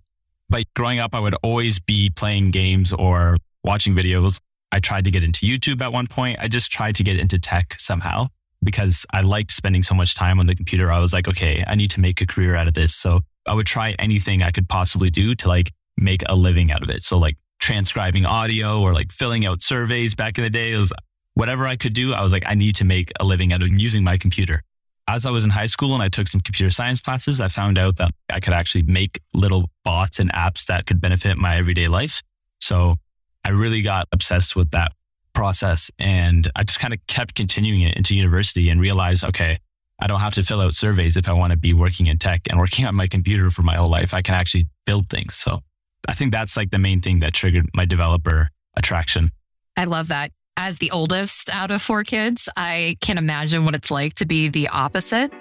But 0.51 0.65
growing 0.75 0.99
up, 0.99 1.15
I 1.15 1.21
would 1.21 1.35
always 1.43 1.79
be 1.79 2.11
playing 2.11 2.51
games 2.51 2.93
or 2.93 3.39
watching 3.65 3.95
videos. 3.95 4.41
I 4.73 4.81
tried 4.81 5.07
to 5.07 5.11
get 5.11 5.25
into 5.25 5.47
YouTube 5.47 5.81
at 5.81 5.93
one 5.93 6.07
point. 6.07 6.39
I 6.39 6.49
just 6.49 6.71
tried 6.71 6.97
to 6.97 7.03
get 7.03 7.19
into 7.19 7.39
tech 7.39 7.75
somehow 7.79 8.29
because 8.63 9.07
I 9.13 9.23
liked 9.23 9.53
spending 9.53 9.83
so 9.83 9.95
much 9.95 10.15
time 10.15 10.39
on 10.39 10.47
the 10.47 10.55
computer. 10.55 10.91
I 10.91 10.99
was 11.01 11.15
like, 11.15 11.29
okay, 11.29 11.65
I 11.67 11.75
need 11.75 11.91
to 11.93 12.01
make 12.01 12.21
a 12.21 12.27
career 12.27 12.55
out 12.55 12.69
of 12.69 12.75
this. 12.75 12.95
So 12.95 13.21
I 13.49 13.55
would 13.55 13.67
try 13.67 13.95
anything 13.99 14.43
I 14.43 14.51
could 14.51 14.69
possibly 14.69 15.11
do 15.11 15.35
to 15.35 15.49
like 15.49 15.73
make 15.97 16.23
a 16.29 16.37
living 16.37 16.71
out 16.71 16.83
of 16.83 16.91
it. 16.91 17.03
So 17.03 17.19
like 17.19 17.37
transcribing 17.59 18.27
audio 18.27 18.81
or 18.81 18.93
like 18.93 19.11
filling 19.11 19.45
out 19.47 19.63
surveys 19.63 20.15
back 20.15 20.39
in 20.39 20.45
the 20.45 20.51
day. 20.51 20.73
It 20.73 20.79
was 20.79 20.93
whatever 21.35 21.67
I 21.67 21.77
could 21.77 21.93
do. 21.93 22.13
I 22.13 22.23
was 22.23 22.33
like, 22.33 22.45
I 22.47 22.55
need 22.55 22.77
to 22.77 22.85
make 22.85 23.11
a 23.19 23.25
living 23.25 23.53
out 23.53 23.63
of 23.63 23.69
using 23.69 24.05
my 24.05 24.17
computer 24.17 24.63
as 25.09 25.25
I 25.25 25.31
was 25.31 25.45
in 25.45 25.51
high 25.51 25.67
school 25.67 25.95
and 25.95 26.03
I 26.03 26.09
took 26.09 26.29
some 26.29 26.43
computer 26.43 26.71
science 26.71 27.01
classes, 27.01 27.41
I 27.41 27.49
found 27.49 27.79
out 27.79 27.97
that 27.97 28.11
I 28.29 28.41
could 28.41 28.53
actually 28.53 28.83
make 28.83 29.21
little 29.35 29.71
bots 29.83 30.21
and 30.21 30.31
apps 30.33 30.67
that 30.67 30.87
could 30.87 31.01
benefit 31.01 31.39
my 31.39 31.57
everyday 31.57 31.89
life. 31.89 32.23
So 32.61 32.97
I 33.45 33.51
really 33.51 33.81
got 33.81 34.07
obsessed 34.13 34.55
with 34.55 34.71
that 34.73 34.93
process 35.33 35.91
and 35.99 36.51
I 36.55 36.65
just 36.65 36.79
kind 36.79 36.93
of 36.93 37.01
kept 37.07 37.35
continuing 37.35 37.81
it 37.83 37.97
into 37.97 38.15
university 38.15 38.69
and 38.69 38.81
realized, 38.81 39.25
okay, 39.25 39.59
I 40.01 40.07
don't 40.07 40.21
have 40.21 40.35
to 40.35 40.43
fill 40.43 40.61
out 40.61 40.75
surveys 40.75 41.17
if 41.17 41.29
I 41.29 41.33
want 41.33 41.53
to 41.53 41.59
be 41.59 41.75
working 41.75 42.07
in 42.07 42.19
tech 42.19 42.43
and 42.51 42.59
working 42.59 42.87
on 42.87 42.95
my 42.95 43.07
computer 43.07 43.51
for 43.51 43.63
my 43.63 43.75
whole 43.75 43.91
life. 43.91 44.15
I 44.15 44.23
can 44.23 44.35
actually 44.35 44.69
build 44.87 45.09
things. 45.09 45.35
So 45.35 45.61
I 46.09 46.15
think 46.15 46.33
that's 46.33 46.57
like 46.57 46.71
the 46.71 46.79
main 46.79 47.01
thing 47.01 47.19
that 47.19 47.35
triggered 47.35 47.67
my 47.75 47.85
developer 47.85 48.51
attraction. 48.77 49.31
I 49.77 49.85
love 49.85 50.09
that 50.09 50.31
as 50.59 50.79
the 50.79 50.91
oldest 50.91 51.51
out 51.55 51.71
of 51.71 51.81
four 51.81 52.03
kids, 52.03 52.49
I 52.57 52.97
can 53.01 53.17
imagine 53.17 53.65
what 53.65 53.77
it's 53.77 53.93
like 53.93 54.15
to 54.15 54.27
be 54.27 54.49
the 54.49 54.69
opposite. 54.69 55.33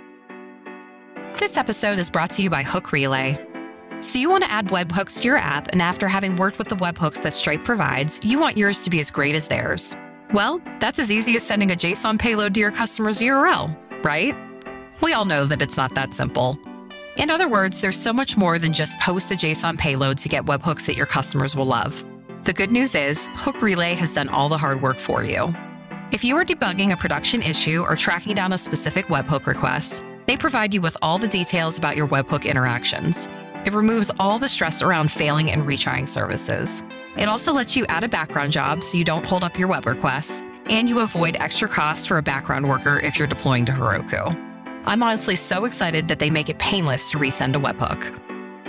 This 1.40 1.58
episode 1.58 1.98
is 1.98 2.12
brought 2.12 2.30
to 2.32 2.44
you 2.44 2.52
by 2.52 2.62
Hook 2.62 2.92
Relay. 2.92 3.44
So, 4.00 4.20
you 4.20 4.30
want 4.30 4.44
to 4.44 4.52
add 4.52 4.68
webhooks 4.68 5.20
to 5.20 5.24
your 5.24 5.38
app, 5.38 5.70
and 5.72 5.82
after 5.82 6.08
having 6.08 6.36
worked 6.36 6.60
with 6.60 6.68
the 6.68 6.76
webhooks 6.76 7.22
that 7.24 7.34
Stripe 7.34 7.66
provides, 7.66 8.24
you 8.24 8.40
want 8.40 8.56
yours 8.56 8.84
to 8.84 8.92
be 8.92 9.00
as 9.00 9.10
great 9.10 9.34
as 9.34 9.48
theirs. 9.48 9.96
Well, 10.34 10.62
that's 10.80 11.00
as 11.00 11.12
easy 11.12 11.36
as 11.36 11.42
sending 11.42 11.72
a 11.72 11.76
JSON 11.76 12.20
payload 12.20 12.54
to 12.54 12.60
your 12.60 12.72
customer's 12.72 13.20
URL, 13.20 13.76
right? 14.04 14.36
We 15.02 15.14
all 15.14 15.26
know 15.26 15.46
that 15.46 15.62
it's 15.62 15.78
not 15.78 15.94
that 15.96 16.14
simple. 16.14 16.58
In 17.18 17.30
other 17.30 17.50
words, 17.50 17.82
there's 17.82 18.00
so 18.00 18.14
much 18.14 18.38
more 18.38 18.60
than 18.60 18.74
just 18.74 19.00
post 19.00 19.32
a 19.32 19.36
JSON 19.36 19.78
payload 19.78 20.18
to 20.20 20.30
get 20.30 20.46
webhooks 20.46 20.86
that 20.86 20.98
your 20.98 21.06
customers 21.06 21.56
will 21.56 21.66
love. 21.66 22.06
The 22.44 22.54
good 22.54 22.72
news 22.72 22.96
is, 22.96 23.30
Hook 23.34 23.62
Relay 23.62 23.94
has 23.96 24.14
done 24.14 24.30
all 24.30 24.50
the 24.50 24.58
hard 24.58 24.82
work 24.82 24.96
for 24.96 25.24
you. 25.24 25.54
If 26.12 26.24
you 26.24 26.38
are 26.38 26.46
debugging 26.46 26.94
a 26.94 26.98
production 26.98 27.42
issue 27.42 27.82
or 27.82 27.96
tracking 27.96 28.36
down 28.36 28.54
a 28.54 28.58
specific 28.58 29.08
webhook 29.08 29.46
request, 29.46 30.06
they 30.26 30.38
provide 30.38 30.74
you 30.74 30.82
with 30.82 30.96
all 31.02 31.18
the 31.18 31.28
details 31.28 31.78
about 31.78 31.98
your 31.98 32.08
webhook 32.08 32.50
interactions. 32.50 33.28
It 33.66 33.74
removes 33.74 34.12
all 34.20 34.40
the 34.40 34.48
stress 34.48 34.82
around 34.82 35.12
failing 35.12 35.52
and 35.52 35.64
retrying 35.64 36.08
services. 36.08 36.84
It 37.18 37.28
also 37.28 37.52
lets 37.52 37.76
you 37.76 37.86
add 37.88 38.04
a 38.04 38.10
background 38.10 38.52
job 38.52 38.84
so 38.84 38.98
you 38.98 39.04
don't 39.04 39.26
hold 39.26 39.44
up 39.44 39.60
your 39.60 39.68
web 39.68 39.86
requests, 39.86 40.44
and 40.70 40.88
you 40.88 41.00
avoid 41.00 41.36
extra 41.38 41.68
costs 41.68 42.06
for 42.06 42.18
a 42.18 42.24
background 42.24 42.70
worker 42.70 43.00
if 43.00 43.18
you're 43.20 43.28
deploying 43.28 43.66
to 43.66 43.74
Heroku. 43.74 44.47
I'm 44.88 45.04
honestly 45.04 45.36
so 45.36 45.66
excited 45.66 46.08
that 46.08 46.18
they 46.18 46.30
make 46.30 46.48
it 46.48 46.58
painless 46.60 47.12
to 47.12 47.18
resend 47.18 47.56
a 47.56 47.60
webhook. 47.60 48.18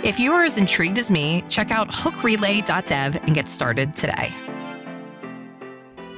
If 0.03 0.19
you 0.19 0.33
are 0.33 0.43
as 0.43 0.57
intrigued 0.57 0.99
as 0.99 1.09
me, 1.09 1.43
check 1.49 1.71
out 1.71 1.89
hookrelay.dev 1.89 3.15
and 3.15 3.33
get 3.33 3.47
started 3.47 3.95
today. 3.95 4.31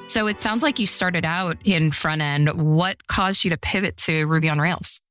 So 0.08 0.27
it 0.27 0.41
sounds 0.41 0.63
like 0.63 0.79
you 0.79 0.88
started 0.88 1.24
out 1.24 1.58
in 1.63 1.91
front 1.91 2.22
end. 2.22 2.50
What 2.53 3.08
caused 3.08 3.46
you 3.46 3.51
to 3.51 3.58
pivot 3.58 3.96
to 3.98 4.25
Ruby 4.25 4.50
on 4.50 4.60
Rails? 4.60 5.01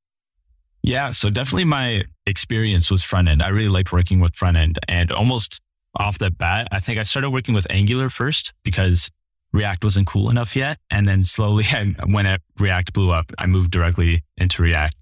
Yeah, 0.83 1.11
so 1.11 1.29
definitely 1.29 1.63
my 1.63 2.03
experience 2.27 2.91
was 2.91 3.01
front 3.01 3.29
end. 3.29 3.41
I 3.41 3.47
really 3.47 3.69
liked 3.69 3.93
working 3.93 4.19
with 4.19 4.35
front 4.35 4.57
end 4.57 4.77
and 4.89 5.09
almost 5.09 5.61
off 5.95 6.17
the 6.17 6.31
bat, 6.31 6.67
I 6.71 6.79
think 6.79 6.97
I 6.97 7.03
started 7.03 7.29
working 7.31 7.53
with 7.53 7.67
Angular 7.69 8.09
first 8.09 8.53
because 8.63 9.09
React 9.53 9.83
wasn't 9.83 10.07
cool 10.07 10.29
enough 10.29 10.55
yet. 10.55 10.77
And 10.89 11.07
then 11.07 11.23
slowly, 11.23 11.65
I, 11.71 11.93
when 12.05 12.37
React 12.59 12.93
blew 12.93 13.11
up, 13.11 13.31
I 13.37 13.45
moved 13.45 13.71
directly 13.71 14.23
into 14.37 14.61
React. 14.61 14.95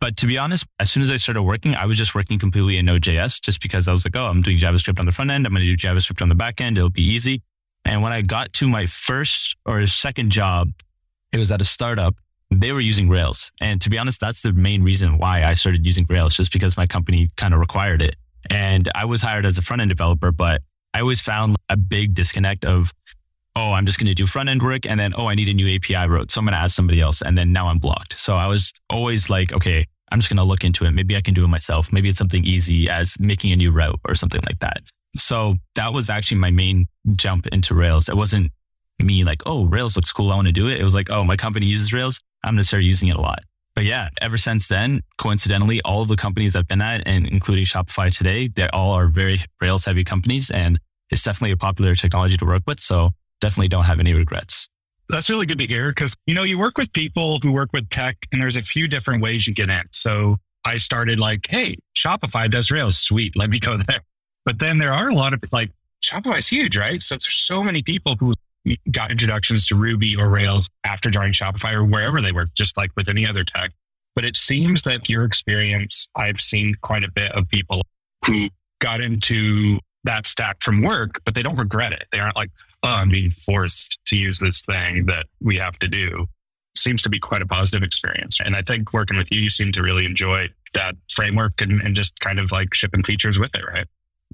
But 0.00 0.16
to 0.18 0.26
be 0.26 0.38
honest, 0.38 0.64
as 0.78 0.90
soon 0.90 1.02
as 1.02 1.10
I 1.10 1.16
started 1.16 1.42
working, 1.42 1.74
I 1.74 1.84
was 1.84 1.98
just 1.98 2.14
working 2.14 2.38
completely 2.38 2.78
in 2.78 2.86
Node.js 2.86 3.42
just 3.42 3.60
because 3.60 3.86
I 3.86 3.92
was 3.92 4.04
like, 4.04 4.16
oh, 4.16 4.24
I'm 4.24 4.40
doing 4.40 4.56
JavaScript 4.58 4.98
on 4.98 5.04
the 5.04 5.12
front 5.12 5.30
end. 5.30 5.46
I'm 5.46 5.52
going 5.52 5.66
to 5.66 5.76
do 5.76 5.76
JavaScript 5.76 6.22
on 6.22 6.30
the 6.30 6.34
back 6.34 6.60
end. 6.60 6.78
It'll 6.78 6.88
be 6.88 7.02
easy. 7.02 7.42
And 7.84 8.02
when 8.02 8.12
I 8.12 8.22
got 8.22 8.52
to 8.54 8.68
my 8.68 8.86
first 8.86 9.56
or 9.66 9.86
second 9.86 10.30
job, 10.30 10.70
it 11.32 11.38
was 11.38 11.52
at 11.52 11.60
a 11.60 11.66
startup. 11.66 12.14
They 12.50 12.72
were 12.72 12.80
using 12.80 13.10
Rails. 13.10 13.52
And 13.60 13.80
to 13.82 13.90
be 13.90 13.98
honest, 13.98 14.20
that's 14.20 14.40
the 14.40 14.52
main 14.52 14.82
reason 14.82 15.18
why 15.18 15.44
I 15.44 15.54
started 15.54 15.86
using 15.86 16.06
Rails, 16.08 16.34
just 16.34 16.52
because 16.52 16.76
my 16.76 16.86
company 16.86 17.28
kind 17.36 17.52
of 17.52 17.60
required 17.60 18.00
it. 18.00 18.16
And 18.48 18.90
I 18.94 19.04
was 19.04 19.20
hired 19.22 19.44
as 19.44 19.58
a 19.58 19.62
front 19.62 19.82
end 19.82 19.90
developer, 19.90 20.32
but 20.32 20.62
I 20.94 21.00
always 21.00 21.20
found 21.20 21.56
a 21.68 21.76
big 21.76 22.14
disconnect 22.14 22.64
of 22.64 22.92
oh, 23.56 23.72
I'm 23.72 23.86
just 23.86 23.98
going 23.98 24.08
to 24.08 24.14
do 24.14 24.26
front 24.26 24.48
end 24.48 24.62
work. 24.62 24.86
And 24.86 24.98
then, 24.98 25.12
oh, 25.16 25.26
I 25.26 25.34
need 25.34 25.48
a 25.48 25.54
new 25.54 25.74
API 25.74 26.08
route. 26.08 26.30
So 26.30 26.40
I'm 26.40 26.44
going 26.44 26.54
to 26.54 26.58
ask 26.58 26.74
somebody 26.74 27.00
else. 27.00 27.22
And 27.22 27.36
then 27.36 27.52
now 27.52 27.68
I'm 27.68 27.78
blocked. 27.78 28.18
So 28.18 28.36
I 28.36 28.46
was 28.46 28.72
always 28.88 29.28
like, 29.28 29.52
okay, 29.52 29.86
I'm 30.12 30.20
just 30.20 30.30
going 30.30 30.38
to 30.38 30.44
look 30.44 30.64
into 30.64 30.84
it. 30.84 30.92
Maybe 30.92 31.16
I 31.16 31.20
can 31.20 31.34
do 31.34 31.44
it 31.44 31.48
myself. 31.48 31.92
Maybe 31.92 32.08
it's 32.08 32.18
something 32.18 32.44
easy 32.44 32.88
as 32.88 33.18
making 33.20 33.52
a 33.52 33.56
new 33.56 33.70
route 33.70 34.00
or 34.06 34.14
something 34.14 34.40
like 34.46 34.58
that. 34.60 34.78
So 35.16 35.56
that 35.74 35.92
was 35.92 36.08
actually 36.08 36.38
my 36.38 36.50
main 36.50 36.86
jump 37.14 37.46
into 37.48 37.74
Rails. 37.74 38.08
It 38.08 38.16
wasn't 38.16 38.52
me 38.98 39.24
like, 39.24 39.42
oh, 39.46 39.64
Rails 39.64 39.96
looks 39.96 40.12
cool. 40.12 40.30
I 40.30 40.36
want 40.36 40.46
to 40.46 40.52
do 40.52 40.68
it. 40.68 40.80
It 40.80 40.84
was 40.84 40.94
like, 40.94 41.10
oh, 41.10 41.24
my 41.24 41.36
company 41.36 41.66
uses 41.66 41.92
Rails. 41.92 42.20
I'm 42.44 42.54
going 42.54 42.62
to 42.62 42.66
start 42.66 42.82
using 42.82 43.08
it 43.08 43.16
a 43.16 43.20
lot. 43.20 43.40
But 43.74 43.84
yeah, 43.84 44.08
ever 44.20 44.36
since 44.36 44.68
then, 44.68 45.00
coincidentally, 45.16 45.80
all 45.84 46.02
of 46.02 46.08
the 46.08 46.16
companies 46.16 46.56
I've 46.56 46.68
been 46.68 46.82
at, 46.82 47.06
and 47.06 47.26
including 47.26 47.64
Shopify 47.64 48.14
today, 48.14 48.48
they 48.48 48.68
all 48.68 48.92
are 48.92 49.06
very 49.08 49.40
Rails 49.60 49.84
heavy 49.84 50.04
companies. 50.04 50.50
And 50.50 50.78
it's 51.10 51.22
definitely 51.22 51.52
a 51.52 51.56
popular 51.56 51.94
technology 51.94 52.36
to 52.36 52.44
work 52.44 52.62
with. 52.66 52.80
So 52.80 53.10
definitely 53.40 53.68
don't 53.68 53.84
have 53.84 54.00
any 54.00 54.12
regrets. 54.12 54.68
That's 55.08 55.28
really 55.28 55.46
good 55.46 55.58
to 55.58 55.66
hear 55.66 55.90
because, 55.90 56.14
you 56.26 56.34
know, 56.34 56.44
you 56.44 56.58
work 56.58 56.78
with 56.78 56.92
people 56.92 57.40
who 57.42 57.52
work 57.52 57.70
with 57.72 57.88
tech 57.88 58.16
and 58.32 58.40
there's 58.40 58.56
a 58.56 58.62
few 58.62 58.86
different 58.86 59.22
ways 59.22 59.46
you 59.46 59.54
get 59.54 59.68
in. 59.68 59.82
So 59.92 60.36
I 60.64 60.76
started 60.76 61.18
like, 61.18 61.46
hey, 61.48 61.76
Shopify 61.96 62.48
does 62.50 62.70
Rails. 62.70 62.98
Sweet. 62.98 63.36
Let 63.36 63.50
me 63.50 63.58
go 63.58 63.76
there. 63.76 64.00
But 64.44 64.60
then 64.60 64.78
there 64.78 64.92
are 64.92 65.08
a 65.08 65.14
lot 65.14 65.32
of 65.32 65.42
like, 65.50 65.70
Shopify's 66.02 66.48
huge, 66.48 66.76
right? 66.76 67.02
So 67.02 67.16
there's 67.16 67.34
so 67.34 67.64
many 67.64 67.82
people 67.82 68.16
who 68.20 68.34
got 68.90 69.10
introductions 69.10 69.66
to 69.66 69.74
Ruby 69.74 70.14
or 70.14 70.28
Rails 70.28 70.68
after 70.84 71.10
joining 71.10 71.32
Shopify 71.32 71.72
or 71.72 71.84
wherever 71.84 72.20
they 72.20 72.32
work, 72.32 72.50
just 72.54 72.76
like 72.76 72.90
with 72.96 73.08
any 73.08 73.26
other 73.26 73.42
tech. 73.42 73.72
But 74.14 74.24
it 74.24 74.36
seems 74.36 74.82
that 74.82 75.08
your 75.08 75.24
experience, 75.24 76.08
I've 76.14 76.40
seen 76.40 76.74
quite 76.82 77.04
a 77.04 77.10
bit 77.10 77.32
of 77.32 77.48
people 77.48 77.82
who 78.26 78.48
got 78.80 79.00
into 79.00 79.78
that 80.04 80.26
stack 80.26 80.62
from 80.62 80.82
work, 80.82 81.20
but 81.24 81.34
they 81.34 81.42
don't 81.42 81.56
regret 81.56 81.92
it. 81.92 82.04
They 82.12 82.18
aren't 82.18 82.36
like, 82.36 82.50
oh, 82.82 82.88
I'm 82.88 83.10
being 83.10 83.30
forced 83.30 83.98
to 84.06 84.16
use 84.16 84.38
this 84.38 84.62
thing 84.62 85.06
that 85.06 85.26
we 85.40 85.56
have 85.56 85.78
to 85.80 85.88
do. 85.88 86.26
Seems 86.76 87.02
to 87.02 87.08
be 87.08 87.18
quite 87.18 87.42
a 87.42 87.46
positive 87.46 87.82
experience. 87.82 88.38
And 88.42 88.56
I 88.56 88.62
think 88.62 88.92
working 88.92 89.16
with 89.16 89.32
you, 89.32 89.40
you 89.40 89.50
seem 89.50 89.72
to 89.72 89.82
really 89.82 90.04
enjoy 90.06 90.48
that 90.74 90.94
framework 91.12 91.60
and, 91.60 91.80
and 91.80 91.96
just 91.96 92.18
kind 92.20 92.38
of 92.38 92.52
like 92.52 92.74
shipping 92.74 93.02
features 93.02 93.38
with 93.38 93.54
it, 93.54 93.64
right? 93.66 93.86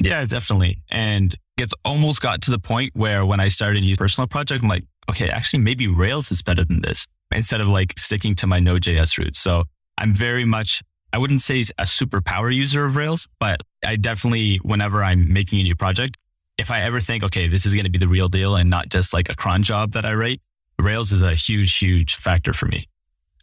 Yeah, 0.02 0.24
definitely. 0.26 0.82
And 0.90 1.34
it's 1.56 1.72
almost 1.84 2.20
got 2.20 2.42
to 2.42 2.50
the 2.50 2.58
point 2.58 2.92
where 2.94 3.24
when 3.24 3.40
I 3.40 3.48
started 3.48 3.82
a 3.82 3.86
new 3.86 3.96
personal 3.96 4.28
project, 4.28 4.62
I'm 4.62 4.68
like, 4.68 4.84
okay, 5.10 5.30
actually, 5.30 5.60
maybe 5.60 5.88
Rails 5.88 6.30
is 6.30 6.42
better 6.42 6.64
than 6.64 6.82
this 6.82 7.06
instead 7.34 7.62
of 7.62 7.68
like 7.68 7.98
sticking 7.98 8.34
to 8.36 8.46
my 8.46 8.60
Node.js 8.60 9.16
roots. 9.16 9.38
So 9.38 9.64
I'm 9.96 10.14
very 10.14 10.44
much 10.44 10.82
I 11.12 11.18
wouldn't 11.18 11.40
say 11.40 11.60
a 11.78 11.84
superpower 11.84 12.54
user 12.54 12.84
of 12.84 12.96
Rails, 12.96 13.26
but 13.40 13.62
I 13.82 13.96
definitely, 13.96 14.56
whenever 14.58 15.02
I'm 15.02 15.32
making 15.32 15.60
a 15.60 15.62
new 15.62 15.74
project, 15.74 16.18
if 16.58 16.70
I 16.70 16.82
ever 16.82 17.00
think, 17.00 17.22
okay, 17.24 17.48
this 17.48 17.66
is 17.66 17.74
going 17.74 17.84
to 17.84 17.90
be 17.90 17.98
the 17.98 18.08
real 18.08 18.28
deal 18.28 18.56
and 18.56 18.70
not 18.70 18.88
just 18.88 19.12
like 19.12 19.28
a 19.28 19.34
cron 19.34 19.62
job 19.62 19.92
that 19.92 20.06
I 20.06 20.14
write, 20.14 20.40
Rails 20.78 21.12
is 21.12 21.22
a 21.22 21.34
huge, 21.34 21.76
huge 21.78 22.16
factor 22.16 22.52
for 22.52 22.66
me. 22.66 22.88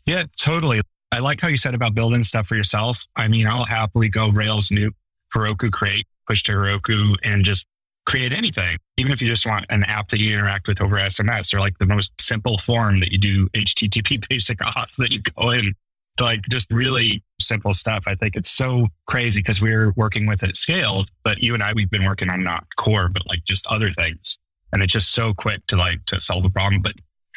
Yeah, 0.05 0.23
totally. 0.37 0.81
I 1.11 1.19
like 1.19 1.39
how 1.39 1.47
you 1.47 1.57
said 1.57 1.75
about 1.75 1.93
building 1.93 2.23
stuff 2.23 2.47
for 2.47 2.55
yourself. 2.55 3.05
I 3.15 3.27
mean, 3.27 3.47
I'll 3.47 3.65
happily 3.65 4.09
go 4.09 4.29
Rails 4.29 4.71
new 4.71 4.91
Heroku 5.33 5.71
create, 5.71 6.07
push 6.27 6.43
to 6.43 6.53
Heroku 6.53 7.15
and 7.23 7.45
just 7.45 7.67
create 8.05 8.33
anything. 8.33 8.77
Even 8.97 9.11
if 9.11 9.21
you 9.21 9.27
just 9.27 9.45
want 9.45 9.65
an 9.69 9.83
app 9.83 10.09
that 10.09 10.19
you 10.19 10.33
interact 10.33 10.67
with 10.67 10.81
over 10.81 10.95
SMS 10.95 11.53
or 11.53 11.59
like 11.59 11.77
the 11.77 11.85
most 11.85 12.11
simple 12.19 12.57
form 12.57 12.99
that 12.99 13.11
you 13.11 13.17
do 13.17 13.47
HTTP 13.49 14.27
basic 14.29 14.59
auth 14.59 14.95
that 14.97 15.11
you 15.11 15.21
go 15.21 15.51
in 15.51 15.73
like 16.19 16.41
just 16.49 16.71
really 16.71 17.23
simple 17.39 17.73
stuff. 17.73 18.03
I 18.07 18.15
think 18.15 18.35
it's 18.35 18.49
so 18.49 18.87
crazy 19.07 19.41
because 19.41 19.61
we're 19.61 19.91
working 19.95 20.27
with 20.27 20.43
it 20.43 20.55
scaled, 20.55 21.09
but 21.23 21.39
you 21.41 21.53
and 21.53 21.63
I, 21.63 21.73
we've 21.73 21.89
been 21.89 22.05
working 22.05 22.29
on 22.29 22.43
not 22.43 22.65
core, 22.77 23.09
but 23.09 23.27
like 23.27 23.43
just 23.45 23.65
other 23.67 23.91
things. 23.91 24.37
And 24.71 24.81
it's 24.81 24.93
just 24.93 25.11
so 25.11 25.33
quick 25.33 25.65
to 25.67 25.75
like 25.75 26.05
to 26.05 26.19
solve 26.19 26.43
the 26.43 26.49
problem. 26.49 26.81
But 26.81 26.93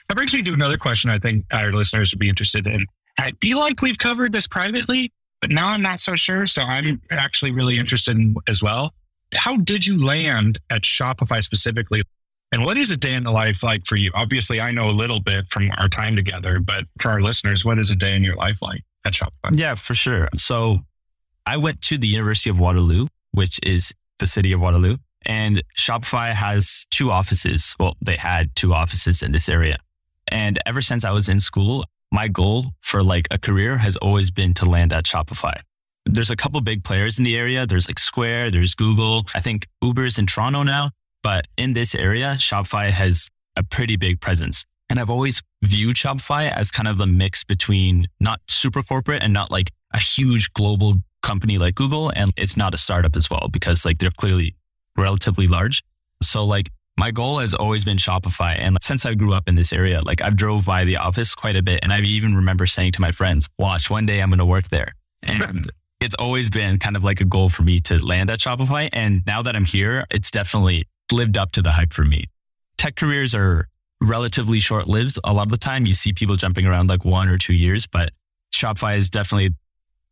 that 0.08 0.16
brings 0.16 0.34
me 0.34 0.42
to 0.42 0.52
another 0.52 0.78
question 0.78 1.10
I 1.10 1.18
think 1.18 1.44
our 1.52 1.72
listeners 1.72 2.12
would 2.12 2.20
be 2.20 2.28
interested 2.28 2.66
in. 2.66 2.86
I 3.18 3.32
feel 3.40 3.58
like 3.58 3.80
we've 3.82 3.98
covered 3.98 4.32
this 4.32 4.46
privately, 4.46 5.12
but 5.40 5.50
now 5.50 5.68
I'm 5.68 5.82
not 5.82 6.00
so 6.00 6.16
sure. 6.16 6.46
So 6.46 6.62
I'm 6.62 7.00
actually 7.10 7.52
really 7.52 7.78
interested 7.78 8.16
in 8.16 8.36
as 8.46 8.62
well. 8.62 8.94
How 9.34 9.56
did 9.56 9.86
you 9.86 10.04
land 10.04 10.60
at 10.70 10.82
Shopify 10.82 11.42
specifically? 11.42 12.02
And 12.52 12.64
what 12.64 12.76
is 12.76 12.90
a 12.90 12.96
day 12.96 13.14
in 13.14 13.24
the 13.24 13.32
life 13.32 13.62
like 13.62 13.86
for 13.86 13.96
you? 13.96 14.10
Obviously, 14.14 14.60
I 14.60 14.70
know 14.70 14.88
a 14.88 14.92
little 14.92 15.20
bit 15.20 15.48
from 15.50 15.70
our 15.78 15.88
time 15.88 16.14
together, 16.16 16.60
but 16.60 16.84
for 17.00 17.10
our 17.10 17.20
listeners, 17.20 17.64
what 17.64 17.78
is 17.78 17.90
a 17.90 17.96
day 17.96 18.14
in 18.14 18.22
your 18.22 18.36
life 18.36 18.62
like 18.62 18.82
at 19.04 19.14
Shopify? 19.14 19.50
Yeah, 19.52 19.74
for 19.74 19.94
sure. 19.94 20.28
So 20.36 20.80
I 21.44 21.56
went 21.56 21.82
to 21.82 21.98
the 21.98 22.06
University 22.06 22.50
of 22.50 22.58
Waterloo, 22.58 23.08
which 23.32 23.58
is 23.62 23.92
the 24.18 24.26
city 24.26 24.52
of 24.52 24.60
Waterloo, 24.60 24.96
and 25.26 25.62
Shopify 25.76 26.30
has 26.30 26.86
two 26.90 27.10
offices. 27.10 27.74
Well, 27.78 27.96
they 28.00 28.16
had 28.16 28.54
two 28.54 28.72
offices 28.72 29.22
in 29.22 29.32
this 29.32 29.48
area. 29.48 29.76
And 30.28 30.58
ever 30.66 30.80
since 30.80 31.04
I 31.04 31.10
was 31.10 31.28
in 31.28 31.40
school, 31.40 31.84
my 32.12 32.28
goal 32.28 32.66
for 32.80 33.02
like 33.02 33.26
a 33.30 33.38
career 33.38 33.78
has 33.78 33.96
always 33.96 34.30
been 34.30 34.54
to 34.54 34.64
land 34.64 34.92
at 34.92 35.04
Shopify. 35.04 35.54
There's 36.04 36.30
a 36.30 36.36
couple 36.36 36.60
big 36.60 36.84
players 36.84 37.18
in 37.18 37.24
the 37.24 37.36
area. 37.36 37.66
There's 37.66 37.88
like 37.88 37.98
Square, 37.98 38.52
there's 38.52 38.74
Google. 38.74 39.24
I 39.34 39.40
think 39.40 39.66
Uber's 39.82 40.18
in 40.18 40.26
Toronto 40.26 40.62
now. 40.62 40.90
But 41.22 41.46
in 41.56 41.74
this 41.74 41.94
area, 41.94 42.36
Shopify 42.38 42.90
has 42.90 43.28
a 43.56 43.62
pretty 43.62 43.96
big 43.96 44.20
presence. 44.20 44.64
And 44.88 45.00
I've 45.00 45.10
always 45.10 45.42
viewed 45.62 45.96
Shopify 45.96 46.50
as 46.50 46.70
kind 46.70 46.86
of 46.86 47.00
a 47.00 47.06
mix 47.06 47.42
between 47.42 48.06
not 48.20 48.40
super 48.48 48.82
corporate 48.82 49.22
and 49.22 49.32
not 49.32 49.50
like 49.50 49.72
a 49.92 49.98
huge 49.98 50.52
global 50.52 50.94
company 51.22 51.58
like 51.58 51.74
Google. 51.74 52.10
And 52.10 52.30
it's 52.36 52.56
not 52.56 52.74
a 52.74 52.78
startup 52.78 53.16
as 53.16 53.28
well 53.28 53.48
because 53.50 53.84
like 53.84 53.98
they're 53.98 54.10
clearly 54.10 54.54
relatively 54.96 55.48
large. 55.48 55.82
So 56.22 56.44
like 56.44 56.70
my 56.98 57.10
goal 57.10 57.40
has 57.40 57.52
always 57.52 57.84
been 57.84 57.96
Shopify. 57.98 58.56
And 58.58 58.78
since 58.80 59.04
I 59.04 59.14
grew 59.14 59.34
up 59.34 59.48
in 59.48 59.54
this 59.54 59.72
area, 59.72 60.00
like 60.02 60.22
I've 60.22 60.36
drove 60.36 60.64
by 60.64 60.84
the 60.84 60.96
office 60.96 61.34
quite 61.34 61.56
a 61.56 61.62
bit. 61.62 61.80
And 61.82 61.92
I 61.92 62.00
even 62.00 62.34
remember 62.34 62.66
saying 62.66 62.92
to 62.92 63.00
my 63.00 63.10
friends, 63.10 63.48
watch, 63.58 63.90
one 63.90 64.06
day 64.06 64.20
I'm 64.20 64.30
going 64.30 64.38
to 64.38 64.46
work 64.46 64.68
there. 64.68 64.92
And 65.22 65.70
it's 66.00 66.14
always 66.14 66.48
been 66.48 66.78
kind 66.78 66.96
of 66.96 67.04
like 67.04 67.20
a 67.20 67.24
goal 67.24 67.48
for 67.48 67.62
me 67.62 67.80
to 67.80 68.04
land 68.04 68.30
at 68.30 68.38
Shopify. 68.38 68.88
And 68.92 69.22
now 69.26 69.42
that 69.42 69.56
I'm 69.56 69.64
here, 69.64 70.06
it's 70.10 70.30
definitely 70.30 70.86
lived 71.12 71.36
up 71.36 71.52
to 71.52 71.62
the 71.62 71.72
hype 71.72 71.92
for 71.92 72.04
me. 72.04 72.24
Tech 72.78 72.96
careers 72.96 73.34
are 73.34 73.68
relatively 74.00 74.58
short 74.58 74.88
lived. 74.88 75.18
A 75.24 75.32
lot 75.32 75.46
of 75.46 75.50
the 75.50 75.56
time 75.56 75.86
you 75.86 75.94
see 75.94 76.12
people 76.12 76.36
jumping 76.36 76.66
around 76.66 76.88
like 76.88 77.04
one 77.04 77.28
or 77.28 77.38
two 77.38 77.54
years, 77.54 77.86
but 77.86 78.10
Shopify 78.54 78.94
has 78.94 79.10
definitely 79.10 79.54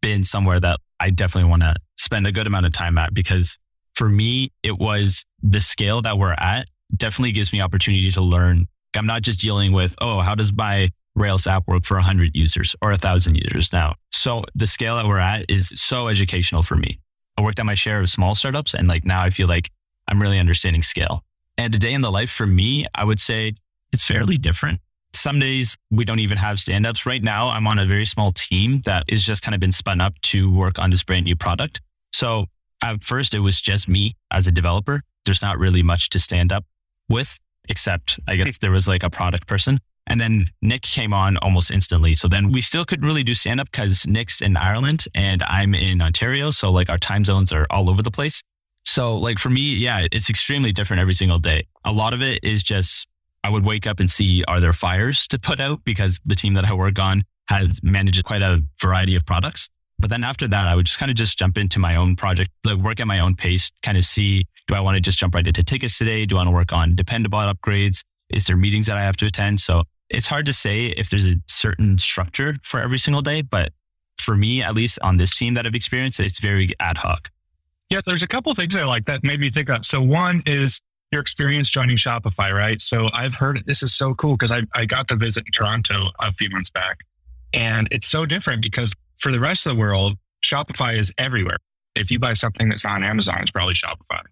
been 0.01 0.25
somewhere 0.25 0.61
that 0.61 0.79
I 1.01 1.11
definitely 1.11 1.51
want 1.51 1.63
to 1.63 1.75
spend 1.99 2.27
a 2.27 2.33
good 2.33 2.47
amount 2.47 2.67
of 2.67 2.73
time 2.73 2.99
at 2.99 3.15
because 3.15 3.59
for 3.95 4.09
me, 4.09 4.51
it 4.63 4.79
was 4.79 5.25
the 5.43 5.61
scale 5.61 6.03
that 6.03 6.19
we're 6.19 6.35
at 6.35 6.69
definitely 6.95 7.33
gives 7.33 7.53
me 7.53 7.61
opportunity 7.61 8.11
to 8.11 8.21
learn. 8.21 8.67
I'm 8.97 9.07
not 9.07 9.23
just 9.23 9.41
dealing 9.41 9.73
with, 9.73 9.95
oh, 10.01 10.21
how 10.21 10.35
does 10.35 10.53
my 10.53 10.89
Rails 11.17 11.47
app 11.47 11.69
work 11.69 11.85
for 11.85 11.95
100 11.97 12.31
users 12.35 12.75
or 12.83 12.91
1,000 12.91 13.37
users 13.37 13.73
now? 13.73 13.95
so 14.25 14.43
the 14.55 14.67
scale 14.67 14.97
that 14.97 15.07
we're 15.07 15.19
at 15.19 15.45
is 15.51 15.71
so 15.77 16.09
educational 16.09 16.63
for 16.63 16.77
me. 16.77 16.99
I 17.37 17.43
worked 17.43 17.61
on 17.61 17.67
my 17.67 17.75
share 17.75 18.01
of 18.01 18.09
small 18.09 18.35
startups 18.35 18.73
and 18.73 18.89
like 18.89 19.05
now 19.05 19.21
I 19.23 19.29
feel 19.29 19.49
like 19.49 19.71
I'm 20.09 20.21
really 20.21 20.39
understanding 20.39 20.83
scale. 20.83 21.23
And 21.57 21.75
a 21.75 21.79
day 21.79 21.93
in 21.93 22.01
the 22.01 22.11
life 22.11 22.31
for 22.31 22.47
me, 22.47 22.87
I 22.95 23.05
would 23.05 23.21
say 23.21 23.55
it's 23.93 24.03
fairly 24.03 24.37
different. 24.37 24.81
Some 25.15 25.39
days 25.39 25.77
we 25.91 26.05
don't 26.05 26.19
even 26.19 26.39
have 26.39 26.59
stand 26.59 26.87
ups. 26.87 27.07
Right 27.07 27.23
now, 27.23 27.49
I'm 27.49 27.67
on 27.67 27.79
a 27.79 27.87
very 27.87 28.05
small 28.05 28.33
team 28.33 28.81
that 28.85 29.05
is 29.09 29.25
just 29.25 29.43
kind 29.43 29.55
of 29.55 29.61
been 29.61 29.73
spun 29.73 30.01
up 30.01 30.21
to 30.23 30.53
work 30.53 30.79
on 30.79 30.91
this 30.91 31.05
brand 31.05 31.27
new 31.27 31.37
product. 31.37 31.81
So 32.13 32.47
at 32.83 33.05
first, 33.05 33.35
it 33.35 33.39
was 33.39 33.61
just 33.61 33.89
me 33.89 34.15
as 34.31 34.47
a 34.47 34.53
developer. 34.53 35.03
There's 35.25 35.41
not 35.41 35.59
really 35.59 35.83
much 35.83 36.11
to 36.11 36.21
stand 36.21 36.53
up 36.53 36.65
with, 37.09 37.39
except 37.69 38.19
I 38.29 38.37
guess 38.37 38.59
there 38.59 38.73
was 38.73 38.89
like 38.89 39.03
a 39.03 39.11
product 39.11 39.47
person. 39.47 39.79
And 40.07 40.21
then 40.21 40.47
Nick 40.61 40.83
came 40.83 41.15
on 41.15 41.39
almost 41.39 41.71
instantly. 41.71 42.13
So 42.15 42.29
then 42.29 42.53
we 42.53 42.61
still 42.61 42.85
couldn't 42.85 43.07
really 43.07 43.23
do 43.23 43.33
stand 43.33 43.61
up 43.61 43.71
because 43.71 44.07
Nick's 44.07 44.43
in 44.43 44.57
Ireland 44.57 45.07
and 45.15 45.43
I'm 45.45 45.75
in 45.75 46.03
Ontario. 46.03 46.51
So 46.51 46.71
like 46.71 46.91
our 46.91 46.99
time 46.99 47.25
zones 47.25 47.53
are 47.53 47.67
all 47.71 47.89
over 47.89 48.03
the 48.03 48.11
place. 48.11 48.43
So 48.85 49.17
like 49.17 49.39
for 49.39 49.51
me, 49.51 49.75
yeah, 49.75 50.07
it's 50.13 50.31
extremely 50.31 50.73
different 50.73 51.01
every 51.01 51.15
single 51.15 51.39
day. 51.39 51.67
A 51.85 51.93
lot 51.93 52.15
of 52.15 52.23
it 52.23 52.41
is 52.43 52.63
just 52.63 53.07
I 53.43 53.51
would 53.51 53.65
wake 53.65 53.87
up 53.87 54.01
and 54.01 54.11
see 54.11 54.45
are 54.49 54.61
there 54.61 54.73
fires 54.73 55.27
to 55.29 55.39
put 55.39 55.61
out 55.61 55.85
because 55.85 56.21
the 56.25 56.35
team 56.35 56.55
that 56.55 56.65
I 56.65 56.75
work 56.75 56.99
on 56.99 57.23
has 57.49 57.81
managed 57.83 58.25
quite 58.25 58.43
a 58.43 58.63
variety 58.81 59.17
of 59.17 59.27
products. 59.27 59.69
But 59.99 60.11
then 60.11 60.25
after 60.25 60.49
that, 60.49 60.67
I 60.67 60.75
would 60.75 60.87
just 60.87 60.99
kind 60.99 61.11
of 61.11 61.17
just 61.17 61.39
jump 61.39 61.57
into 61.57 61.79
my 61.79 61.97
own 61.97 62.17
project, 62.17 62.51
like 62.65 62.79
work 62.79 63.01
at 63.01 63.07
my 63.07 63.21
own 63.21 63.37
pace, 63.37 63.71
kind 63.83 63.97
of 63.97 64.05
see 64.05 64.45
do 64.67 64.75
I 64.75 64.81
want 64.81 64.97
to 64.97 65.01
just 65.01 65.19
jump 65.19 65.35
right 65.35 65.47
into 65.47 65.63
tickets 65.63 65.99
today? 65.99 66.25
Do 66.25 66.37
I 66.37 66.39
want 66.39 66.49
to 66.49 66.53
work 66.53 66.73
on 66.73 66.97
Dependabot 66.97 67.53
upgrades? 67.53 68.03
Is 68.31 68.47
there 68.47 68.57
meetings 68.57 68.87
that 68.87 68.97
I 68.97 69.03
have 69.03 69.17
to 69.19 69.27
attend? 69.27 69.61
So 69.61 69.85
it's 70.09 70.27
hard 70.27 70.47
to 70.47 70.53
say 70.53 70.87
if 70.87 71.11
there's 71.11 71.27
a 71.27 71.37
certain 71.47 71.99
structure 71.99 72.57
for 72.63 72.81
every 72.81 72.99
single 72.99 73.23
day, 73.23 73.43
but 73.43 73.73
for 74.19 74.37
me, 74.37 74.63
at 74.63 74.75
least 74.75 74.99
on 75.03 75.19
this 75.19 75.37
team 75.37 75.55
that 75.55 75.67
I've 75.67 75.75
experienced, 75.75 76.21
it's 76.21 76.39
very 76.39 76.71
ad 76.81 76.99
hoc. 76.99 77.31
Yeah, 77.95 78.01
there's 78.05 78.25
a 78.25 78.27
couple 78.27 78.53
things 78.57 78.77
I 78.77 78.83
like 78.83 79.05
that 79.05 79.23
made 79.23 79.39
me 79.39 79.51
think 79.51 79.69
of. 79.69 79.87
So 79.87 80.03
one 80.03 80.43
is 80.47 80.81
your 81.13 81.21
experience 81.21 81.71
joining 81.71 81.97
Shopify, 81.97 82.53
right? 82.53 82.81
So 82.81 83.09
I've 83.13 83.37
heard 83.37 83.63
this 83.67 83.85
is 83.85 83.95
so 83.95 84.15
cool 84.15 84.33
because 84.33 84.51
I, 84.51 84.63
I 84.75 84.85
got 84.85 85.07
to 85.09 85.17
visit 85.17 85.45
Toronto 85.55 86.09
a 86.19 86.33
few 86.33 86.51
months 86.51 86.71
back. 86.71 86.99
And 87.53 87.87
it's 87.93 88.09
so 88.09 88.27
different 88.27 88.63
because 88.63 88.95
for 89.17 89.31
the 89.31 89.39
rest 89.39 89.65
of 89.65 89.77
the 89.77 89.79
world, 89.79 90.19
Shopify 90.45 90.99
is 90.99 91.15
everywhere. 91.19 91.59
If 91.95 92.11
you 92.11 92.19
buy 92.19 92.33
something 92.33 92.69
that's 92.69 92.85
on 92.85 93.05
Amazon, 93.05 93.39
it's 93.43 93.53
probably 93.53 93.75
Shopify. 93.75 94.23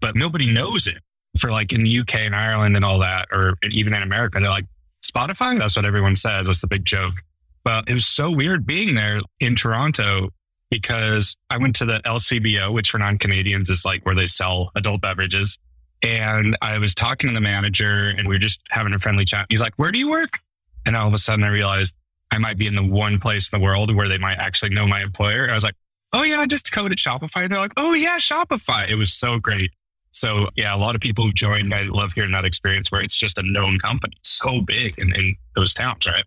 But 0.00 0.16
nobody 0.16 0.52
knows 0.52 0.88
it. 0.88 0.98
For 1.38 1.52
like 1.52 1.72
in 1.72 1.84
the 1.84 2.00
UK 2.00 2.16
and 2.16 2.34
Ireland 2.34 2.74
and 2.74 2.84
all 2.84 2.98
that, 2.98 3.26
or 3.32 3.54
even 3.70 3.94
in 3.94 4.02
America, 4.02 4.40
they're 4.40 4.50
like, 4.50 4.66
Spotify? 5.06 5.56
That's 5.56 5.76
what 5.76 5.84
everyone 5.84 6.16
said 6.16 6.48
That's 6.48 6.62
the 6.62 6.66
big 6.66 6.84
joke. 6.84 7.14
But 7.62 7.88
it 7.88 7.94
was 7.94 8.08
so 8.08 8.32
weird 8.32 8.66
being 8.66 8.96
there 8.96 9.20
in 9.38 9.54
Toronto 9.54 10.30
because 10.74 11.36
I 11.50 11.58
went 11.58 11.76
to 11.76 11.84
the 11.84 12.00
LCBO, 12.00 12.72
which 12.72 12.90
for 12.90 12.98
non 12.98 13.16
Canadians 13.16 13.70
is 13.70 13.84
like 13.84 14.04
where 14.04 14.16
they 14.16 14.26
sell 14.26 14.72
adult 14.74 15.02
beverages. 15.02 15.56
And 16.02 16.56
I 16.60 16.78
was 16.78 16.96
talking 16.96 17.28
to 17.30 17.34
the 17.34 17.40
manager 17.40 18.08
and 18.08 18.28
we 18.28 18.34
were 18.34 18.40
just 18.40 18.60
having 18.70 18.92
a 18.92 18.98
friendly 18.98 19.24
chat. 19.24 19.46
He's 19.48 19.60
like, 19.60 19.74
Where 19.76 19.92
do 19.92 20.00
you 20.00 20.10
work? 20.10 20.40
And 20.84 20.96
all 20.96 21.06
of 21.06 21.14
a 21.14 21.18
sudden 21.18 21.44
I 21.44 21.48
realized 21.48 21.96
I 22.32 22.38
might 22.38 22.58
be 22.58 22.66
in 22.66 22.74
the 22.74 22.84
one 22.84 23.20
place 23.20 23.52
in 23.52 23.60
the 23.60 23.64
world 23.64 23.94
where 23.94 24.08
they 24.08 24.18
might 24.18 24.38
actually 24.38 24.70
know 24.70 24.84
my 24.84 25.00
employer. 25.00 25.48
I 25.48 25.54
was 25.54 25.62
like, 25.62 25.76
Oh, 26.12 26.24
yeah, 26.24 26.40
I 26.40 26.46
just 26.46 26.72
coded 26.72 26.98
Shopify. 26.98 27.44
And 27.44 27.52
they're 27.52 27.60
like, 27.60 27.74
Oh, 27.76 27.94
yeah, 27.94 28.18
Shopify. 28.18 28.88
It 28.90 28.96
was 28.96 29.12
so 29.12 29.38
great. 29.38 29.70
So, 30.10 30.48
yeah, 30.56 30.74
a 30.74 30.78
lot 30.78 30.96
of 30.96 31.00
people 31.00 31.24
who 31.24 31.32
joined, 31.32 31.72
I 31.72 31.82
love 31.82 32.14
hearing 32.14 32.32
that 32.32 32.44
experience 32.44 32.90
where 32.90 33.00
it's 33.00 33.16
just 33.16 33.38
a 33.38 33.42
known 33.42 33.78
company, 33.78 34.16
so 34.22 34.60
big 34.60 34.98
in, 34.98 35.12
in 35.14 35.36
those 35.54 35.72
towns, 35.72 36.04
right? 36.06 36.24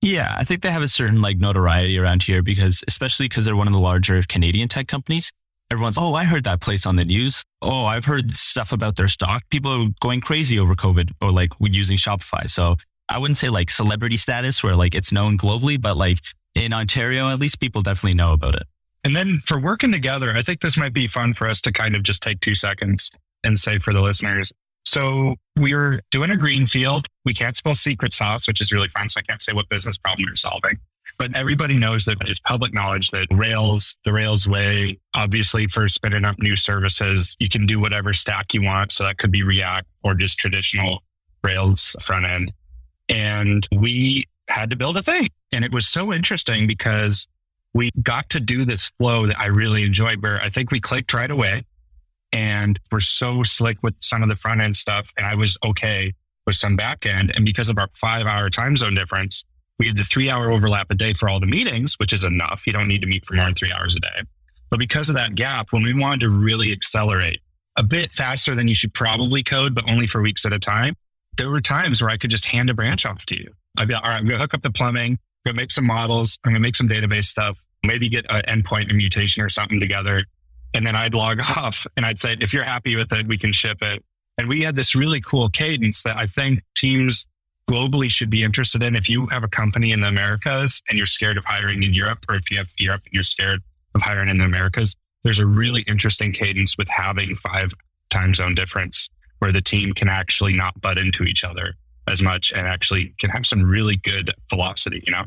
Yeah, 0.00 0.34
I 0.38 0.44
think 0.44 0.62
they 0.62 0.70
have 0.70 0.82
a 0.82 0.88
certain 0.88 1.20
like 1.20 1.38
notoriety 1.38 1.98
around 1.98 2.22
here 2.22 2.42
because, 2.42 2.84
especially 2.86 3.28
because 3.28 3.44
they're 3.44 3.56
one 3.56 3.66
of 3.66 3.72
the 3.72 3.80
larger 3.80 4.22
Canadian 4.22 4.68
tech 4.68 4.86
companies. 4.86 5.32
Everyone's, 5.70 5.98
oh, 5.98 6.14
I 6.14 6.24
heard 6.24 6.44
that 6.44 6.60
place 6.60 6.86
on 6.86 6.96
the 6.96 7.04
news. 7.04 7.42
Oh, 7.60 7.84
I've 7.84 8.06
heard 8.06 8.38
stuff 8.38 8.72
about 8.72 8.96
their 8.96 9.08
stock. 9.08 9.42
People 9.50 9.70
are 9.72 9.86
going 10.00 10.20
crazy 10.20 10.58
over 10.58 10.74
COVID 10.74 11.10
or 11.20 11.30
like 11.30 11.50
using 11.60 11.96
Shopify. 11.96 12.48
So 12.48 12.76
I 13.08 13.18
wouldn't 13.18 13.36
say 13.36 13.48
like 13.48 13.70
celebrity 13.70 14.16
status 14.16 14.62
where 14.62 14.76
like 14.76 14.94
it's 14.94 15.12
known 15.12 15.36
globally, 15.36 15.80
but 15.80 15.96
like 15.96 16.18
in 16.54 16.72
Ontario, 16.72 17.28
at 17.28 17.38
least 17.38 17.60
people 17.60 17.82
definitely 17.82 18.16
know 18.16 18.32
about 18.32 18.54
it. 18.54 18.64
And 19.04 19.14
then 19.14 19.38
for 19.44 19.60
working 19.60 19.92
together, 19.92 20.32
I 20.34 20.42
think 20.42 20.60
this 20.60 20.78
might 20.78 20.92
be 20.92 21.06
fun 21.06 21.34
for 21.34 21.48
us 21.48 21.60
to 21.62 21.72
kind 21.72 21.96
of 21.96 22.02
just 22.02 22.22
take 22.22 22.40
two 22.40 22.54
seconds 22.54 23.10
and 23.44 23.58
say 23.58 23.78
for 23.78 23.92
the 23.92 24.00
listeners. 24.00 24.52
So 24.88 25.34
we 25.54 25.74
are 25.74 26.00
doing 26.10 26.30
a 26.30 26.36
greenfield. 26.36 27.08
We 27.26 27.34
can't 27.34 27.54
spell 27.54 27.74
secret 27.74 28.14
sauce, 28.14 28.48
which 28.48 28.62
is 28.62 28.72
really 28.72 28.88
fun. 28.88 29.10
So 29.10 29.20
I 29.20 29.22
can't 29.22 29.42
say 29.42 29.52
what 29.52 29.68
business 29.68 29.98
problem 29.98 30.24
you're 30.26 30.36
solving. 30.36 30.78
But 31.18 31.36
everybody 31.36 31.74
knows 31.74 32.06
that 32.06 32.16
it's 32.22 32.40
public 32.40 32.72
knowledge 32.72 33.10
that 33.10 33.26
Rails, 33.30 33.98
the 34.04 34.14
Rails 34.14 34.48
way, 34.48 34.98
obviously 35.12 35.66
for 35.66 35.88
spinning 35.88 36.24
up 36.24 36.38
new 36.38 36.56
services, 36.56 37.36
you 37.38 37.50
can 37.50 37.66
do 37.66 37.78
whatever 37.78 38.14
stack 38.14 38.54
you 38.54 38.62
want. 38.62 38.90
So 38.90 39.04
that 39.04 39.18
could 39.18 39.30
be 39.30 39.42
React 39.42 39.86
or 40.04 40.14
just 40.14 40.38
traditional 40.38 41.02
Rails 41.44 41.94
front 42.00 42.26
end. 42.26 42.52
And 43.10 43.68
we 43.76 44.24
had 44.48 44.70
to 44.70 44.76
build 44.76 44.96
a 44.96 45.02
thing. 45.02 45.28
And 45.52 45.66
it 45.66 45.72
was 45.72 45.86
so 45.86 46.14
interesting 46.14 46.66
because 46.66 47.26
we 47.74 47.90
got 48.02 48.30
to 48.30 48.40
do 48.40 48.64
this 48.64 48.88
flow 48.88 49.26
that 49.26 49.38
I 49.38 49.46
really 49.48 49.84
enjoyed 49.84 50.22
where 50.22 50.40
I 50.40 50.48
think 50.48 50.70
we 50.70 50.80
clicked 50.80 51.12
right 51.12 51.30
away 51.30 51.64
and 52.32 52.78
we're 52.90 53.00
so 53.00 53.42
slick 53.42 53.78
with 53.82 53.94
some 54.00 54.22
of 54.22 54.28
the 54.28 54.36
front 54.36 54.60
end 54.60 54.76
stuff. 54.76 55.12
And 55.16 55.26
I 55.26 55.34
was 55.34 55.56
okay 55.64 56.14
with 56.46 56.56
some 56.56 56.76
back 56.76 57.06
end. 57.06 57.32
And 57.34 57.44
because 57.44 57.68
of 57.68 57.78
our 57.78 57.88
five 57.92 58.26
hour 58.26 58.50
time 58.50 58.76
zone 58.76 58.94
difference, 58.94 59.44
we 59.78 59.86
had 59.86 59.96
the 59.96 60.04
three 60.04 60.28
hour 60.28 60.50
overlap 60.50 60.90
a 60.90 60.94
day 60.94 61.12
for 61.12 61.28
all 61.28 61.40
the 61.40 61.46
meetings, 61.46 61.94
which 61.98 62.12
is 62.12 62.24
enough. 62.24 62.66
You 62.66 62.72
don't 62.72 62.88
need 62.88 63.02
to 63.02 63.08
meet 63.08 63.24
for 63.24 63.34
more 63.34 63.46
than 63.46 63.54
three 63.54 63.72
hours 63.72 63.96
a 63.96 64.00
day. 64.00 64.22
But 64.70 64.78
because 64.78 65.08
of 65.08 65.14
that 65.14 65.34
gap, 65.34 65.68
when 65.70 65.82
we 65.82 65.98
wanted 65.98 66.20
to 66.20 66.28
really 66.28 66.72
accelerate 66.72 67.40
a 67.76 67.82
bit 67.82 68.10
faster 68.10 68.54
than 68.54 68.68
you 68.68 68.74
should 68.74 68.92
probably 68.92 69.42
code, 69.42 69.74
but 69.74 69.88
only 69.88 70.06
for 70.06 70.20
weeks 70.20 70.44
at 70.44 70.52
a 70.52 70.58
time, 70.58 70.94
there 71.36 71.48
were 71.48 71.60
times 71.60 72.02
where 72.02 72.10
I 72.10 72.16
could 72.16 72.30
just 72.30 72.46
hand 72.46 72.68
a 72.68 72.74
branch 72.74 73.06
off 73.06 73.24
to 73.26 73.38
you. 73.38 73.52
I'd 73.78 73.88
be 73.88 73.94
like, 73.94 74.02
all 74.02 74.10
right, 74.10 74.18
I'm 74.18 74.24
going 74.24 74.36
to 74.36 74.42
hook 74.42 74.54
up 74.54 74.62
the 74.62 74.72
plumbing, 74.72 75.12
I'm 75.12 75.18
going 75.44 75.56
to 75.56 75.62
make 75.62 75.70
some 75.70 75.86
models, 75.86 76.38
I'm 76.44 76.52
going 76.52 76.60
to 76.60 76.66
make 76.66 76.74
some 76.74 76.88
database 76.88 77.26
stuff, 77.26 77.64
maybe 77.84 78.08
get 78.08 78.26
an 78.28 78.62
endpoint 78.62 78.88
and 78.88 78.96
mutation 78.96 79.42
or 79.42 79.48
something 79.48 79.78
together. 79.78 80.24
And 80.74 80.86
then 80.86 80.94
I'd 80.94 81.14
log 81.14 81.40
off 81.56 81.86
and 81.96 82.04
I'd 82.04 82.18
say, 82.18 82.36
if 82.40 82.52
you're 82.52 82.64
happy 82.64 82.96
with 82.96 83.12
it, 83.12 83.26
we 83.26 83.38
can 83.38 83.52
ship 83.52 83.78
it. 83.82 84.04
And 84.38 84.48
we 84.48 84.62
had 84.62 84.76
this 84.76 84.94
really 84.94 85.20
cool 85.20 85.48
cadence 85.48 86.02
that 86.04 86.16
I 86.16 86.26
think 86.26 86.62
teams 86.76 87.26
globally 87.68 88.08
should 88.08 88.30
be 88.30 88.42
interested 88.42 88.82
in. 88.82 88.94
If 88.94 89.08
you 89.08 89.26
have 89.26 89.42
a 89.42 89.48
company 89.48 89.92
in 89.92 90.00
the 90.00 90.08
Americas 90.08 90.80
and 90.88 90.96
you're 90.96 91.06
scared 91.06 91.36
of 91.36 91.44
hiring 91.44 91.82
in 91.82 91.92
Europe, 91.92 92.24
or 92.28 92.36
if 92.36 92.50
you 92.50 92.56
have 92.58 92.70
Europe 92.78 93.02
and 93.04 93.12
you're 93.12 93.24
scared 93.24 93.62
of 93.94 94.02
hiring 94.02 94.28
in 94.28 94.38
the 94.38 94.44
Americas, 94.44 94.94
there's 95.24 95.40
a 95.40 95.46
really 95.46 95.82
interesting 95.82 96.32
cadence 96.32 96.78
with 96.78 96.88
having 96.88 97.34
five 97.34 97.72
time 98.10 98.32
zone 98.32 98.54
difference 98.54 99.10
where 99.40 99.52
the 99.52 99.60
team 99.60 99.92
can 99.92 100.08
actually 100.08 100.52
not 100.52 100.80
butt 100.80 100.98
into 100.98 101.24
each 101.24 101.44
other 101.44 101.74
as 102.10 102.22
much 102.22 102.52
and 102.52 102.66
actually 102.66 103.14
can 103.18 103.30
have 103.30 103.46
some 103.46 103.62
really 103.62 103.96
good 103.96 104.32
velocity, 104.48 105.02
you 105.06 105.12
know? 105.12 105.24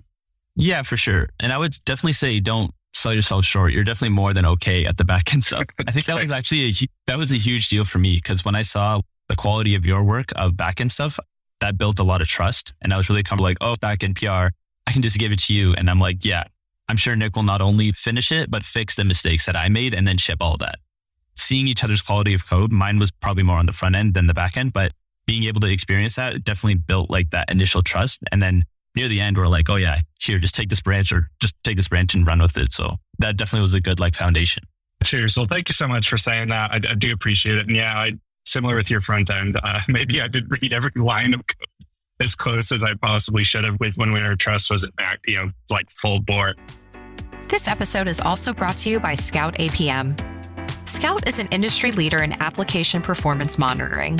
Yeah, 0.56 0.82
for 0.82 0.98
sure. 0.98 1.30
And 1.40 1.54
I 1.54 1.58
would 1.58 1.76
definitely 1.86 2.14
say 2.14 2.40
don't 2.40 2.74
sell 2.94 3.14
yourself 3.14 3.46
short. 3.46 3.74
You're 3.74 3.84
definitely 3.84 4.16
more 4.16 4.34
than 4.34 4.46
okay 4.46 4.86
at 4.86 4.98
the 4.98 5.06
back 5.06 5.34
end 5.34 5.44
stuff. 5.44 5.66
I 5.88 5.92
think 5.92 6.06
that 6.06 6.20
was 6.20 6.32
actually 6.32 6.70
a, 6.70 6.74
that 7.08 7.18
was 7.18 7.32
a 7.32 7.38
huge 7.38 7.70
deal 7.70 7.86
for 7.86 8.00
me 8.00 8.16
because 8.16 8.46
when 8.46 8.56
I 8.56 8.62
saw 8.62 9.02
the 9.30 9.36
quality 9.36 9.76
of 9.76 9.86
your 9.86 10.04
work 10.04 10.32
of 10.36 10.58
back 10.58 10.82
end 10.82 10.92
stuff, 10.92 11.20
that 11.62 11.78
built 11.78 12.00
a 12.00 12.04
lot 12.04 12.22
of 12.22 12.28
trust. 12.28 12.74
And 12.82 12.94
I 12.94 12.98
was 12.98 13.10
really 13.10 13.24
comfortable 13.24 13.50
like, 13.50 13.58
oh, 13.62 13.76
back 13.80 14.04
end 14.04 14.16
PR, 14.16 14.50
I 14.88 14.92
can 14.92 15.02
just 15.02 15.18
give 15.18 15.32
it 15.32 15.40
to 15.44 15.54
you. 15.54 15.74
And 15.74 15.90
I'm 15.90 16.00
like, 16.00 16.26
yeah, 16.26 16.44
I'm 16.90 16.98
sure 16.98 17.16
Nick 17.16 17.36
will 17.36 17.44
not 17.44 17.62
only 17.62 17.92
finish 17.94 18.32
it, 18.32 18.52
but 18.52 18.66
fix 18.66 18.96
the 18.96 19.06
mistakes 19.06 19.46
that 19.46 19.56
I 19.56 19.70
made 19.70 19.94
and 19.94 20.08
then 20.08 20.18
ship 20.18 20.40
all 20.42 20.58
that. 20.58 20.80
Seeing 21.36 21.68
each 21.68 21.84
other's 21.84 22.02
quality 22.02 22.34
of 22.34 22.48
code, 22.50 22.72
mine 22.72 23.00
was 23.00 23.12
probably 23.12 23.44
more 23.44 23.58
on 23.58 23.66
the 23.66 23.74
front 23.74 23.96
end 23.96 24.14
than 24.14 24.28
the 24.28 24.34
back 24.34 24.58
end, 24.58 24.74
but 24.74 24.92
being 25.26 25.44
able 25.44 25.62
to 25.62 25.72
experience 25.72 26.16
that 26.16 26.44
definitely 26.44 26.76
built 26.76 27.10
like 27.10 27.30
that 27.30 27.50
initial 27.50 27.82
trust. 27.82 28.20
And 28.32 28.42
then 28.42 28.66
near 28.96 29.08
the 29.08 29.22
end, 29.22 29.38
we're 29.38 29.48
like, 29.48 29.70
oh 29.70 29.76
yeah, 29.76 30.00
here, 30.20 30.40
just 30.40 30.56
take 30.56 30.70
this 30.70 30.82
branch 30.82 31.12
or 31.12 31.30
just 31.40 31.56
take 31.64 31.78
this 31.78 31.88
branch 31.88 32.14
and 32.14 32.26
run 32.26 32.42
with 32.42 32.58
it. 32.58 32.72
So 32.72 32.98
that 33.20 33.38
definitely 33.38 33.64
was 33.64 33.74
a 33.74 33.82
good 33.82 34.00
like 34.00 34.16
foundation. 34.16 34.64
Cheers. 35.04 35.36
Well, 35.36 35.48
thank 35.48 35.70
you 35.70 35.74
so 35.74 35.88
much 35.88 36.10
for 36.10 36.18
saying 36.18 36.50
that. 36.50 36.72
I, 36.72 36.76
I 36.76 36.94
do 36.96 37.12
appreciate 37.12 37.58
it. 37.58 37.68
And 37.68 37.76
yeah, 37.76 37.98
I, 37.98 38.12
similar 38.46 38.76
with 38.76 38.92
your 38.92 39.02
front 39.02 39.32
end, 39.32 39.60
uh, 39.62 39.80
maybe 39.88 40.22
I 40.22 40.28
did 40.28 40.46
read 40.50 40.74
every 40.74 40.92
line 40.96 41.34
of 41.34 41.46
code 41.48 41.68
as 42.20 42.36
close 42.36 42.72
as 42.72 42.84
I 42.84 42.94
possibly 42.94 43.44
should 43.44 43.66
have 43.66 43.80
with 43.80 43.98
when 43.98 44.12
we 44.12 44.22
our 44.22 44.36
trust 44.36 44.70
was 44.70 44.84
at 44.84 44.96
back, 44.96 45.20
you 45.26 45.38
know, 45.38 45.50
like 45.72 45.90
full 45.90 46.20
bore. 46.20 46.54
This 47.50 47.68
episode 47.68 48.08
is 48.08 48.22
also 48.22 48.54
brought 48.54 48.78
to 48.78 48.90
you 48.90 49.00
by 49.00 49.16
Scout 49.16 49.56
APM. 49.56 50.20
Scout 50.88 51.28
is 51.28 51.40
an 51.40 51.48
industry 51.52 51.92
leader 51.92 52.22
in 52.22 52.34
application 52.42 53.02
performance 53.02 53.58
monitoring. 53.58 54.20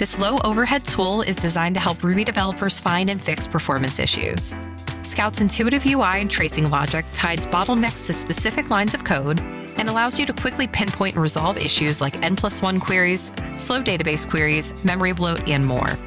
This 0.00 0.18
low 0.18 0.38
overhead 0.44 0.86
tool 0.86 1.20
is 1.20 1.36
designed 1.36 1.74
to 1.74 1.80
help 1.80 2.02
Ruby 2.02 2.24
developers 2.24 2.80
find 2.80 3.10
and 3.10 3.20
fix 3.20 3.46
performance 3.46 3.98
issues. 3.98 4.54
Scout's 5.02 5.42
intuitive 5.42 5.84
UI 5.84 6.22
and 6.22 6.30
tracing 6.30 6.70
logic 6.70 7.04
ties 7.12 7.46
bottlenecks 7.46 8.06
to 8.06 8.14
specific 8.14 8.70
lines 8.70 8.94
of 8.94 9.04
code 9.04 9.42
and 9.76 9.90
allows 9.90 10.18
you 10.18 10.24
to 10.24 10.32
quickly 10.32 10.66
pinpoint 10.66 11.16
and 11.16 11.22
resolve 11.22 11.58
issues 11.58 12.00
like 12.00 12.22
N 12.22 12.34
plus 12.34 12.62
one 12.62 12.80
queries, 12.80 13.30
slow 13.56 13.82
database 13.82 14.26
queries, 14.26 14.82
memory 14.86 15.12
bloat, 15.12 15.46
and 15.46 15.66
more. 15.66 15.98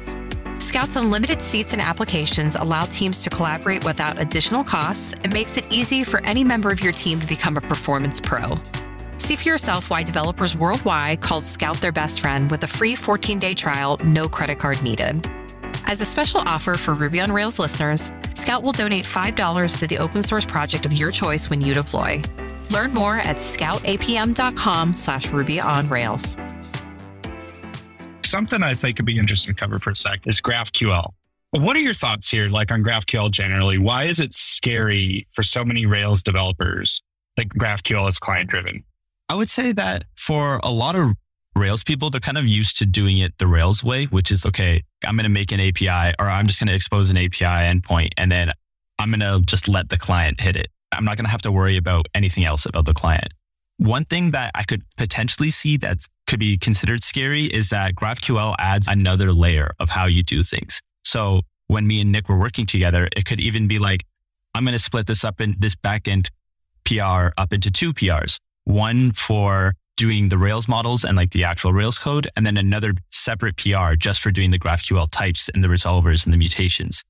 Scout's 0.56 0.96
unlimited 0.96 1.40
seats 1.40 1.72
and 1.72 1.80
applications 1.80 2.56
allow 2.56 2.86
teams 2.86 3.22
to 3.22 3.30
collaborate 3.30 3.84
without 3.84 4.20
additional 4.20 4.64
costs 4.64 5.14
and 5.22 5.32
makes 5.32 5.56
it 5.56 5.72
easy 5.72 6.02
for 6.02 6.20
any 6.24 6.42
member 6.42 6.72
of 6.72 6.82
your 6.82 6.92
team 6.92 7.20
to 7.20 7.26
become 7.28 7.56
a 7.56 7.60
performance 7.60 8.20
pro. 8.20 8.58
See 9.24 9.36
for 9.36 9.48
yourself 9.48 9.88
why 9.88 10.02
developers 10.02 10.54
worldwide 10.54 11.22
call 11.22 11.40
Scout 11.40 11.80
their 11.80 11.92
best 11.92 12.20
friend 12.20 12.50
with 12.50 12.62
a 12.62 12.66
free 12.66 12.94
14 12.94 13.38
day 13.38 13.54
trial, 13.54 13.96
no 14.04 14.28
credit 14.28 14.58
card 14.58 14.82
needed. 14.82 15.26
As 15.86 16.02
a 16.02 16.04
special 16.04 16.40
offer 16.40 16.74
for 16.74 16.92
Ruby 16.92 17.22
on 17.22 17.32
Rails 17.32 17.58
listeners, 17.58 18.12
Scout 18.34 18.62
will 18.62 18.72
donate 18.72 19.04
$5 19.04 19.78
to 19.78 19.86
the 19.86 19.96
open 19.96 20.22
source 20.22 20.44
project 20.44 20.84
of 20.84 20.92
your 20.92 21.10
choice 21.10 21.48
when 21.48 21.62
you 21.62 21.72
deploy. 21.72 22.20
Learn 22.70 22.92
more 22.92 23.16
at 23.16 23.36
scoutapm.com 23.36 24.94
slash 24.94 25.30
Ruby 25.30 25.58
on 25.58 25.88
Rails. 25.88 26.36
Something 28.26 28.62
I 28.62 28.74
think 28.74 28.96
could 28.96 29.06
be 29.06 29.18
interesting 29.18 29.54
to 29.54 29.58
cover 29.58 29.78
for 29.78 29.92
a 29.92 29.96
sec 29.96 30.26
is 30.26 30.42
GraphQL. 30.42 31.14
What 31.52 31.76
are 31.76 31.80
your 31.80 31.94
thoughts 31.94 32.30
here, 32.30 32.50
like 32.50 32.70
on 32.70 32.84
GraphQL 32.84 33.30
generally? 33.30 33.78
Why 33.78 34.04
is 34.04 34.20
it 34.20 34.34
scary 34.34 35.26
for 35.30 35.42
so 35.42 35.64
many 35.64 35.86
Rails 35.86 36.22
developers? 36.22 37.00
Like 37.38 37.48
GraphQL 37.54 38.06
is 38.06 38.18
client 38.18 38.50
driven. 38.50 38.84
I 39.28 39.34
would 39.34 39.50
say 39.50 39.72
that 39.72 40.04
for 40.16 40.60
a 40.62 40.70
lot 40.70 40.96
of 40.96 41.12
Rails 41.56 41.84
people, 41.84 42.10
they're 42.10 42.20
kind 42.20 42.36
of 42.36 42.46
used 42.46 42.78
to 42.78 42.86
doing 42.86 43.18
it 43.18 43.38
the 43.38 43.46
Rails 43.46 43.84
way, 43.84 44.06
which 44.06 44.30
is 44.30 44.44
okay, 44.44 44.82
I'm 45.06 45.16
going 45.16 45.24
to 45.24 45.30
make 45.30 45.52
an 45.52 45.60
API 45.60 46.14
or 46.18 46.28
I'm 46.28 46.46
just 46.46 46.60
going 46.60 46.68
to 46.68 46.74
expose 46.74 47.10
an 47.10 47.16
API 47.16 47.44
endpoint 47.44 48.10
and 48.16 48.30
then 48.30 48.50
I'm 48.98 49.10
going 49.10 49.20
to 49.20 49.44
just 49.44 49.68
let 49.68 49.88
the 49.88 49.96
client 49.96 50.40
hit 50.40 50.56
it. 50.56 50.68
I'm 50.92 51.04
not 51.04 51.16
going 51.16 51.24
to 51.24 51.30
have 51.30 51.42
to 51.42 51.52
worry 51.52 51.76
about 51.76 52.06
anything 52.14 52.44
else 52.44 52.66
about 52.66 52.86
the 52.86 52.94
client. 52.94 53.28
One 53.78 54.04
thing 54.04 54.30
that 54.32 54.52
I 54.54 54.62
could 54.62 54.82
potentially 54.96 55.50
see 55.50 55.76
that 55.78 55.98
could 56.26 56.38
be 56.38 56.56
considered 56.56 57.02
scary 57.02 57.44
is 57.44 57.70
that 57.70 57.94
GraphQL 57.94 58.54
adds 58.58 58.86
another 58.88 59.32
layer 59.32 59.72
of 59.80 59.90
how 59.90 60.06
you 60.06 60.22
do 60.22 60.42
things. 60.42 60.80
So 61.04 61.42
when 61.66 61.86
me 61.86 62.00
and 62.00 62.12
Nick 62.12 62.28
were 62.28 62.38
working 62.38 62.66
together, 62.66 63.08
it 63.16 63.24
could 63.24 63.40
even 63.40 63.66
be 63.66 63.78
like, 63.78 64.04
I'm 64.54 64.64
going 64.64 64.72
to 64.74 64.78
split 64.78 65.06
this 65.06 65.24
up 65.24 65.40
in 65.40 65.56
this 65.58 65.74
backend 65.74 66.30
PR 66.84 67.32
up 67.36 67.52
into 67.52 67.70
two 67.70 67.92
PRs, 67.92 68.38
one 68.64 69.12
for 69.12 69.74
doing 69.96 70.28
the 70.28 70.38
Rails 70.38 70.66
models 70.66 71.04
and 71.04 71.16
like 71.16 71.30
the 71.30 71.44
actual 71.44 71.72
Rails 71.72 71.98
code, 71.98 72.28
and 72.36 72.44
then 72.44 72.56
another 72.56 72.94
separate 73.10 73.56
PR 73.56 73.94
just 73.96 74.20
for 74.20 74.30
doing 74.30 74.50
the 74.50 74.58
GraphQL 74.58 75.08
types 75.10 75.48
and 75.48 75.62
the 75.62 75.68
resolvers 75.68 76.24
and 76.24 76.32
the 76.32 76.38
mutations. 76.38 77.02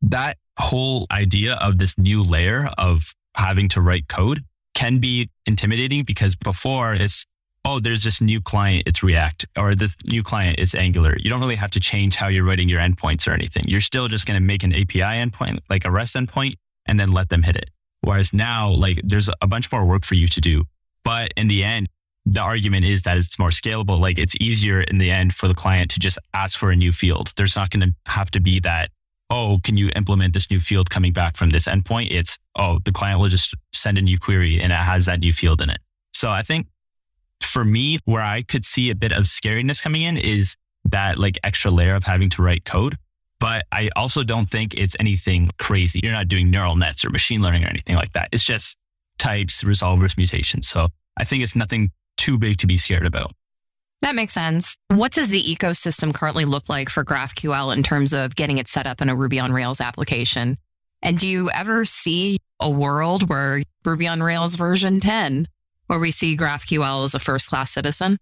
That 0.00 0.36
whole 0.58 1.06
idea 1.10 1.54
of 1.62 1.78
this 1.78 1.96
new 1.96 2.22
layer 2.22 2.68
of 2.76 3.14
having 3.36 3.68
to 3.70 3.80
write 3.80 4.08
code 4.08 4.44
can 4.74 4.98
be 4.98 5.30
intimidating 5.46 6.02
because 6.02 6.34
before 6.34 6.94
it's, 6.94 7.24
oh, 7.64 7.78
there's 7.78 8.02
this 8.02 8.20
new 8.20 8.40
client, 8.40 8.82
it's 8.86 9.02
React, 9.02 9.46
or 9.56 9.74
this 9.74 9.96
new 10.06 10.22
client, 10.22 10.58
it's 10.58 10.74
Angular. 10.74 11.16
You 11.18 11.30
don't 11.30 11.40
really 11.40 11.56
have 11.56 11.70
to 11.72 11.80
change 11.80 12.16
how 12.16 12.28
you're 12.28 12.44
writing 12.44 12.68
your 12.68 12.80
endpoints 12.80 13.28
or 13.28 13.30
anything. 13.32 13.64
You're 13.68 13.80
still 13.80 14.08
just 14.08 14.26
going 14.26 14.38
to 14.38 14.44
make 14.44 14.64
an 14.64 14.72
API 14.72 15.00
endpoint, 15.00 15.60
like 15.70 15.84
a 15.84 15.90
REST 15.90 16.16
endpoint, 16.16 16.54
and 16.86 16.98
then 16.98 17.12
let 17.12 17.28
them 17.28 17.44
hit 17.44 17.56
it. 17.56 17.70
Whereas 18.00 18.32
now, 18.32 18.70
like, 18.70 19.00
there's 19.04 19.30
a 19.40 19.46
bunch 19.46 19.70
more 19.70 19.84
work 19.84 20.04
for 20.04 20.16
you 20.16 20.26
to 20.26 20.40
do. 20.40 20.64
But 21.04 21.32
in 21.36 21.48
the 21.48 21.64
end, 21.64 21.88
the 22.24 22.40
argument 22.40 22.84
is 22.84 23.02
that 23.02 23.16
it's 23.16 23.38
more 23.38 23.50
scalable. 23.50 23.98
Like 23.98 24.18
it's 24.18 24.36
easier 24.40 24.80
in 24.80 24.98
the 24.98 25.10
end 25.10 25.34
for 25.34 25.48
the 25.48 25.54
client 25.54 25.90
to 25.92 26.00
just 26.00 26.18
ask 26.34 26.58
for 26.58 26.70
a 26.70 26.76
new 26.76 26.92
field. 26.92 27.32
There's 27.36 27.56
not 27.56 27.70
going 27.70 27.88
to 27.88 27.94
have 28.12 28.30
to 28.32 28.40
be 28.40 28.60
that, 28.60 28.90
oh, 29.28 29.58
can 29.64 29.76
you 29.76 29.90
implement 29.96 30.34
this 30.34 30.50
new 30.50 30.60
field 30.60 30.90
coming 30.90 31.12
back 31.12 31.36
from 31.36 31.50
this 31.50 31.66
endpoint? 31.66 32.10
It's, 32.10 32.38
oh, 32.56 32.78
the 32.84 32.92
client 32.92 33.18
will 33.18 33.28
just 33.28 33.54
send 33.72 33.98
a 33.98 34.02
new 34.02 34.18
query 34.18 34.60
and 34.60 34.72
it 34.72 34.76
has 34.76 35.06
that 35.06 35.20
new 35.20 35.32
field 35.32 35.60
in 35.60 35.70
it. 35.70 35.78
So 36.14 36.30
I 36.30 36.42
think 36.42 36.68
for 37.40 37.64
me, 37.64 37.98
where 38.04 38.22
I 38.22 38.42
could 38.42 38.64
see 38.64 38.90
a 38.90 38.94
bit 38.94 39.10
of 39.12 39.24
scariness 39.24 39.82
coming 39.82 40.02
in 40.02 40.16
is 40.16 40.56
that 40.84 41.18
like 41.18 41.38
extra 41.42 41.70
layer 41.70 41.94
of 41.94 42.04
having 42.04 42.30
to 42.30 42.42
write 42.42 42.64
code. 42.64 42.96
But 43.40 43.64
I 43.72 43.90
also 43.96 44.22
don't 44.22 44.48
think 44.48 44.74
it's 44.74 44.94
anything 45.00 45.50
crazy. 45.58 46.00
You're 46.02 46.12
not 46.12 46.28
doing 46.28 46.50
neural 46.50 46.76
nets 46.76 47.04
or 47.04 47.10
machine 47.10 47.42
learning 47.42 47.64
or 47.64 47.68
anything 47.68 47.96
like 47.96 48.12
that. 48.12 48.28
It's 48.30 48.44
just 48.44 48.78
types, 49.22 49.62
resolvers, 49.62 50.16
mutations. 50.16 50.68
So 50.68 50.88
I 51.16 51.24
think 51.24 51.42
it's 51.44 51.54
nothing 51.54 51.92
too 52.16 52.38
big 52.38 52.56
to 52.58 52.66
be 52.66 52.76
scared 52.76 53.06
about. 53.06 53.32
That 54.00 54.16
makes 54.16 54.32
sense. 54.32 54.76
What 54.88 55.12
does 55.12 55.28
the 55.28 55.40
ecosystem 55.40 56.12
currently 56.12 56.44
look 56.44 56.68
like 56.68 56.88
for 56.88 57.04
GraphQL 57.04 57.74
in 57.74 57.84
terms 57.84 58.12
of 58.12 58.34
getting 58.34 58.58
it 58.58 58.66
set 58.66 58.84
up 58.84 59.00
in 59.00 59.08
a 59.08 59.14
Ruby 59.14 59.38
on 59.38 59.52
Rails 59.52 59.80
application? 59.80 60.58
And 61.02 61.18
do 61.18 61.28
you 61.28 61.50
ever 61.50 61.84
see 61.84 62.38
a 62.60 62.68
world 62.68 63.28
where 63.28 63.62
Ruby 63.84 64.08
on 64.08 64.22
Rails 64.22 64.56
version 64.56 64.98
10, 64.98 65.46
where 65.86 66.00
we 66.00 66.10
see 66.10 66.36
GraphQL 66.36 67.04
as 67.04 67.14
a 67.14 67.20
first 67.20 67.48
class 67.48 67.70
citizen? 67.70 68.18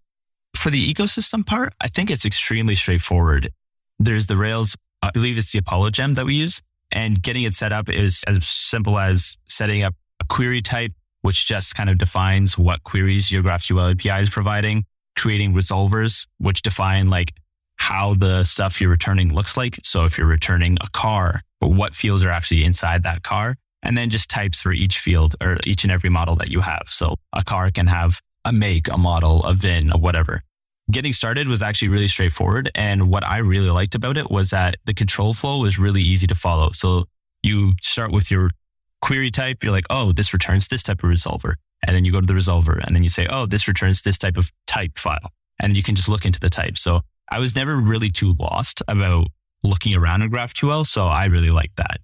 For 0.55 0.69
the 0.69 0.93
ecosystem 0.93 1.43
part, 1.43 1.73
I 1.81 1.87
think 1.87 2.11
it's 2.11 2.25
extremely 2.25 2.75
straightforward. 2.75 3.49
There's 3.97 4.27
the 4.27 4.37
Rails, 4.37 4.75
I 5.01 5.09
believe 5.09 5.37
it's 5.39 5.51
the 5.51 5.59
Apollo 5.59 5.91
gem 5.91 6.13
that 6.13 6.25
we 6.25 6.35
use, 6.35 6.61
and 6.91 7.21
getting 7.21 7.43
it 7.43 7.55
set 7.55 7.73
up 7.73 7.89
is 7.89 8.23
as 8.27 8.47
simple 8.47 8.99
as 8.99 9.37
setting 9.47 9.81
up 9.81 9.95
query 10.31 10.61
type 10.61 10.93
which 11.21 11.45
just 11.45 11.75
kind 11.75 11.89
of 11.89 11.97
defines 11.97 12.57
what 12.57 12.83
queries 12.83 13.31
your 13.31 13.43
GraphQL 13.43 13.91
API 13.91 14.23
is 14.23 14.29
providing, 14.29 14.85
creating 15.15 15.53
resolvers, 15.53 16.27
which 16.39 16.61
define 16.61 17.07
like 17.07 17.33
how 17.77 18.13
the 18.13 18.43
stuff 18.43 18.79
you're 18.79 18.89
returning 18.89 19.33
looks 19.33 19.57
like. 19.57 19.79
So 19.83 20.05
if 20.05 20.17
you're 20.17 20.27
returning 20.27 20.77
a 20.81 20.89
car, 20.91 21.41
what 21.59 21.95
fields 21.95 22.23
are 22.23 22.29
actually 22.29 22.63
inside 22.63 23.03
that 23.03 23.23
car, 23.23 23.55
and 23.83 23.97
then 23.97 24.09
just 24.09 24.29
types 24.29 24.61
for 24.61 24.71
each 24.71 24.99
field 24.99 25.35
or 25.41 25.57
each 25.65 25.83
and 25.83 25.91
every 25.91 26.09
model 26.09 26.35
that 26.37 26.49
you 26.49 26.61
have. 26.61 26.83
So 26.87 27.15
a 27.33 27.43
car 27.43 27.71
can 27.71 27.87
have 27.87 28.19
a 28.45 28.53
make, 28.53 28.91
a 28.91 28.97
model, 28.97 29.43
a 29.43 29.53
VIN, 29.53 29.91
a 29.91 29.97
whatever. 29.97 30.41
Getting 30.89 31.13
started 31.13 31.47
was 31.47 31.61
actually 31.61 31.89
really 31.89 32.07
straightforward. 32.07 32.69
And 32.75 33.09
what 33.09 33.25
I 33.25 33.37
really 33.37 33.69
liked 33.69 33.95
about 33.95 34.17
it 34.17 34.29
was 34.29 34.49
that 34.49 34.75
the 34.85 34.93
control 34.93 35.33
flow 35.33 35.59
was 35.59 35.79
really 35.79 36.01
easy 36.01 36.27
to 36.27 36.35
follow. 36.35 36.71
So 36.71 37.05
you 37.43 37.73
start 37.81 38.11
with 38.11 38.29
your 38.29 38.51
query 39.01 39.31
type, 39.31 39.63
you're 39.63 39.71
like, 39.71 39.87
oh, 39.89 40.11
this 40.11 40.33
returns 40.33 40.67
this 40.67 40.83
type 40.83 41.03
of 41.03 41.09
resolver. 41.09 41.55
And 41.85 41.95
then 41.95 42.05
you 42.05 42.11
go 42.11 42.21
to 42.21 42.27
the 42.27 42.33
resolver 42.33 42.79
and 42.85 42.95
then 42.95 43.03
you 43.03 43.09
say, 43.09 43.27
oh, 43.29 43.45
this 43.45 43.67
returns 43.67 44.01
this 44.01 44.17
type 44.17 44.37
of 44.37 44.51
type 44.67 44.97
file. 44.97 45.31
And 45.59 45.75
you 45.75 45.83
can 45.83 45.95
just 45.95 46.07
look 46.07 46.25
into 46.25 46.39
the 46.39 46.49
type. 46.49 46.77
So 46.77 47.01
I 47.31 47.39
was 47.39 47.55
never 47.55 47.75
really 47.75 48.09
too 48.09 48.33
lost 48.39 48.81
about 48.87 49.27
looking 49.63 49.95
around 49.95 50.21
in 50.21 50.31
GraphQL. 50.31 50.85
So 50.85 51.07
I 51.07 51.25
really 51.25 51.49
like 51.49 51.71
that. 51.77 51.99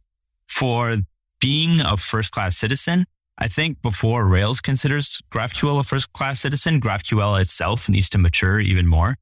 For 0.47 0.97
being 1.39 1.79
a 1.81 1.97
first 1.97 2.31
class 2.31 2.57
citizen, 2.57 3.05
I 3.37 3.47
think 3.47 3.81
before 3.83 4.25
Rails 4.25 4.61
considers 4.61 5.21
GraphQL 5.31 5.79
a 5.79 5.83
first 5.83 6.11
class 6.13 6.39
citizen, 6.39 6.81
GraphQL 6.81 7.39
itself 7.39 7.87
needs 7.87 8.09
to 8.09 8.17
mature 8.17 8.59
even 8.59 8.87
more. 8.87 9.17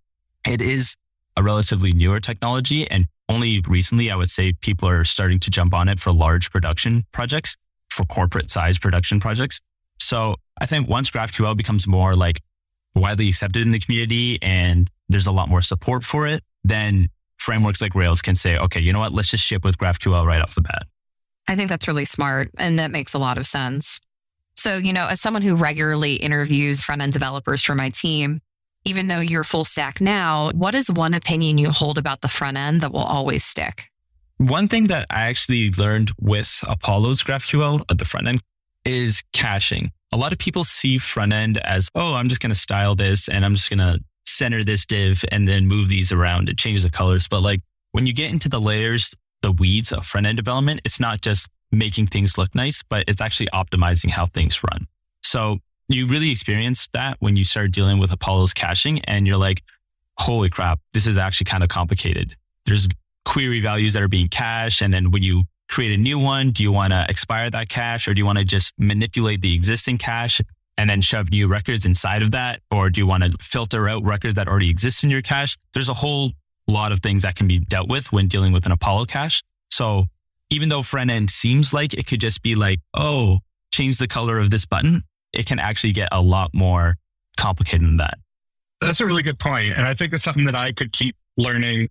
It 0.48 0.62
is 0.62 0.96
a 1.36 1.44
relatively 1.44 1.92
newer 1.92 2.22
technology 2.22 2.90
and 2.90 3.08
only 3.28 3.60
recently, 3.68 4.12
I 4.12 4.16
would 4.16 4.30
say 4.30 4.54
people 4.54 4.88
are 4.88 5.04
starting 5.04 5.40
to 5.42 5.50
jump 5.50 5.74
on 5.74 5.90
it 5.90 6.00
for 6.00 6.14
large 6.14 6.52
production 6.52 7.06
projects 7.12 7.58
for 7.96 8.06
corporate 8.06 8.52
size 8.52 8.78
production 8.78 9.20
projects. 9.20 9.60
So 10.00 10.36
I 10.60 10.66
think 10.66 10.88
once 10.88 11.10
GraphQL 11.10 11.58
becomes 11.58 11.88
more 11.88 12.16
like 12.16 12.42
widely 12.94 13.28
accepted 13.30 13.62
in 13.62 13.72
the 13.72 13.80
community 13.80 14.40
and 14.42 14.90
there's 15.10 15.28
a 15.28 15.32
lot 15.32 15.50
more 15.50 15.62
support 15.62 16.04
for 16.04 16.28
it, 16.28 16.44
then 16.64 17.08
frameworks 17.38 17.82
like 17.82 17.96
Rails 17.96 18.22
can 18.22 18.36
say, 18.36 18.58
okay, 18.58 18.80
you 18.80 18.94
know 18.94 19.00
what? 19.00 19.14
Let's 19.14 19.30
just 19.30 19.44
ship 19.44 19.64
with 19.64 19.78
GraphQL 19.78 20.26
right 20.26 20.42
off 20.42 20.56
the 20.56 20.62
bat. 20.62 20.84
I 21.48 21.56
think 21.56 21.70
that's 21.70 21.88
really 21.88 22.06
smart. 22.06 22.50
And 22.58 22.80
that 22.80 22.92
makes 22.92 23.14
a 23.14 23.20
lot 23.20 23.38
of 23.38 23.46
sense. 23.46 24.00
So, 24.56 24.78
you 24.78 24.94
know, 24.94 25.08
as 25.08 25.22
someone 25.22 25.44
who 25.44 25.56
regularly 25.56 26.16
interviews 26.16 26.82
front 26.82 27.02
end 27.02 27.14
developers 27.14 27.62
for 27.62 27.76
my 27.76 27.90
team, 27.90 28.42
even 28.86 29.08
though 29.08 29.20
you're 29.20 29.44
full 29.44 29.66
stack 29.66 30.00
now, 30.00 30.52
what 30.52 30.76
is 30.76 30.92
one 30.92 31.14
opinion 31.14 31.58
you 31.58 31.72
hold 31.72 31.98
about 31.98 32.22
the 32.22 32.28
front 32.28 32.58
end 32.58 32.82
that 32.82 32.92
will 32.92 33.00
always 33.00 33.44
stick? 33.44 33.90
One 34.38 34.68
thing 34.68 34.88
that 34.88 35.06
I 35.10 35.24
actually 35.24 35.72
learned 35.72 36.12
with 36.20 36.62
Apollo's 36.68 37.24
GraphQL 37.24 37.84
at 37.90 37.98
the 37.98 38.06
front 38.06 38.28
end 38.28 38.42
is 38.84 39.24
caching. 39.32 39.92
A 40.12 40.18
lot 40.18 40.34
of 40.34 40.40
people 40.40 40.66
see 40.66 40.98
front 40.98 41.32
end 41.32 41.58
as, 41.60 41.90
oh, 41.96 42.16
I'm 42.16 42.28
just 42.28 42.42
going 42.42 42.52
to 42.52 42.60
style 42.60 42.96
this 42.96 43.30
and 43.30 43.46
I'm 43.46 43.56
just 43.56 43.70
going 43.70 43.80
to 43.80 44.04
center 44.26 44.64
this 44.64 44.86
div 44.86 45.24
and 45.32 45.48
then 45.48 45.68
move 45.68 45.88
these 45.88 46.12
around. 46.12 46.50
It 46.50 46.58
changes 46.58 46.84
the 46.84 46.90
colors. 46.90 47.28
But 47.30 47.42
like 47.42 47.62
when 47.94 48.06
you 48.06 48.14
get 48.14 48.30
into 48.30 48.50
the 48.50 48.60
layers, 48.60 49.14
the 49.42 49.54
weeds 49.54 49.94
of 49.94 50.06
front 50.06 50.28
end 50.28 50.36
development, 50.36 50.82
it's 50.84 51.00
not 51.00 51.22
just 51.22 51.50
making 51.72 52.08
things 52.08 52.38
look 52.38 52.54
nice, 52.54 52.84
but 52.90 53.06
it's 53.08 53.22
actually 53.22 53.48
optimizing 53.48 54.10
how 54.10 54.26
things 54.26 54.62
run. 54.64 54.88
So 55.24 55.60
you 55.88 56.08
really 56.08 56.32
experience 56.32 56.90
that 56.92 57.16
when 57.20 57.38
you 57.38 57.46
start 57.46 57.72
dealing 57.72 58.00
with 58.00 58.12
Apollo's 58.12 58.54
caching 58.54 59.00
and 59.06 59.26
you're 59.26 59.38
like, 59.38 59.64
holy 60.18 60.50
crap, 60.50 60.80
this 60.94 61.08
is 61.08 61.18
actually 61.18 61.46
kind 61.46 61.64
of 61.64 61.70
complicated. 61.70 62.36
There's 62.66 62.88
query 63.26 63.60
values 63.60 63.94
that 63.94 64.04
are 64.04 64.08
being 64.08 64.30
cached. 64.30 64.82
And 64.82 64.94
then 64.94 65.12
when 65.12 65.24
you 65.24 65.44
create 65.68 65.92
a 65.92 65.98
new 65.98 66.18
one, 66.18 66.52
do 66.52 66.64
you 66.64 66.72
want 66.72 66.94
to 66.94 67.06
expire 67.10 67.50
that 67.50 67.70
cache 67.70 68.08
or 68.08 68.14
do 68.14 68.20
you 68.20 68.26
want 68.26 68.38
to 68.38 68.46
just 68.46 68.74
manipulate 68.78 69.42
the 69.42 69.54
existing 69.54 69.98
cache 69.98 70.42
and 70.78 70.90
then 70.90 71.02
shove 71.02 71.32
new 71.32 71.48
records 71.48 71.86
inside 71.86 72.22
of 72.22 72.32
that? 72.32 72.62
Or 72.72 72.90
do 72.90 73.02
you 73.02 73.08
want 73.08 73.24
to 73.24 73.32
filter 73.42 73.90
out 73.90 74.04
records 74.04 74.36
that 74.36 74.48
already 74.48 74.70
exist 74.70 75.04
in 75.04 75.10
your 75.10 75.22
cache? 75.22 75.58
There's 75.74 75.90
a 75.90 75.96
whole 75.96 76.32
lot 76.68 76.92
of 76.92 77.00
things 77.00 77.24
that 77.24 77.36
can 77.36 77.48
be 77.48 77.60
dealt 77.60 77.90
with 77.90 78.12
when 78.12 78.28
dealing 78.28 78.54
with 78.54 78.66
an 78.66 78.72
Apollo 78.72 79.06
cache. 79.06 79.44
So 79.70 80.06
even 80.50 80.70
though 80.70 80.84
front 80.84 81.10
end 81.10 81.30
seems 81.30 81.74
like 81.74 81.94
it 81.94 82.08
could 82.08 82.22
just 82.22 82.42
be 82.42 82.56
like, 82.56 82.80
oh, 82.94 83.40
change 83.74 83.98
the 83.98 84.08
color 84.08 84.40
of 84.40 84.50
this 84.50 84.66
button, 84.66 85.04
it 85.34 85.46
can 85.46 85.60
actually 85.60 85.94
get 85.94 86.10
a 86.12 86.22
lot 86.22 86.52
more 86.54 86.96
complicated 87.38 87.86
than 87.86 87.98
that. 87.98 88.18
That's 88.82 89.02
a 89.02 89.06
really 89.06 89.24
good 89.24 89.40
point. 89.40 89.74
And 89.76 89.86
I 89.86 89.94
think 89.94 90.12
that's 90.12 90.24
something 90.24 90.46
that 90.46 90.56
I 90.56 90.72
could 90.72 90.92
keep 90.92 91.16
learning 91.38 91.90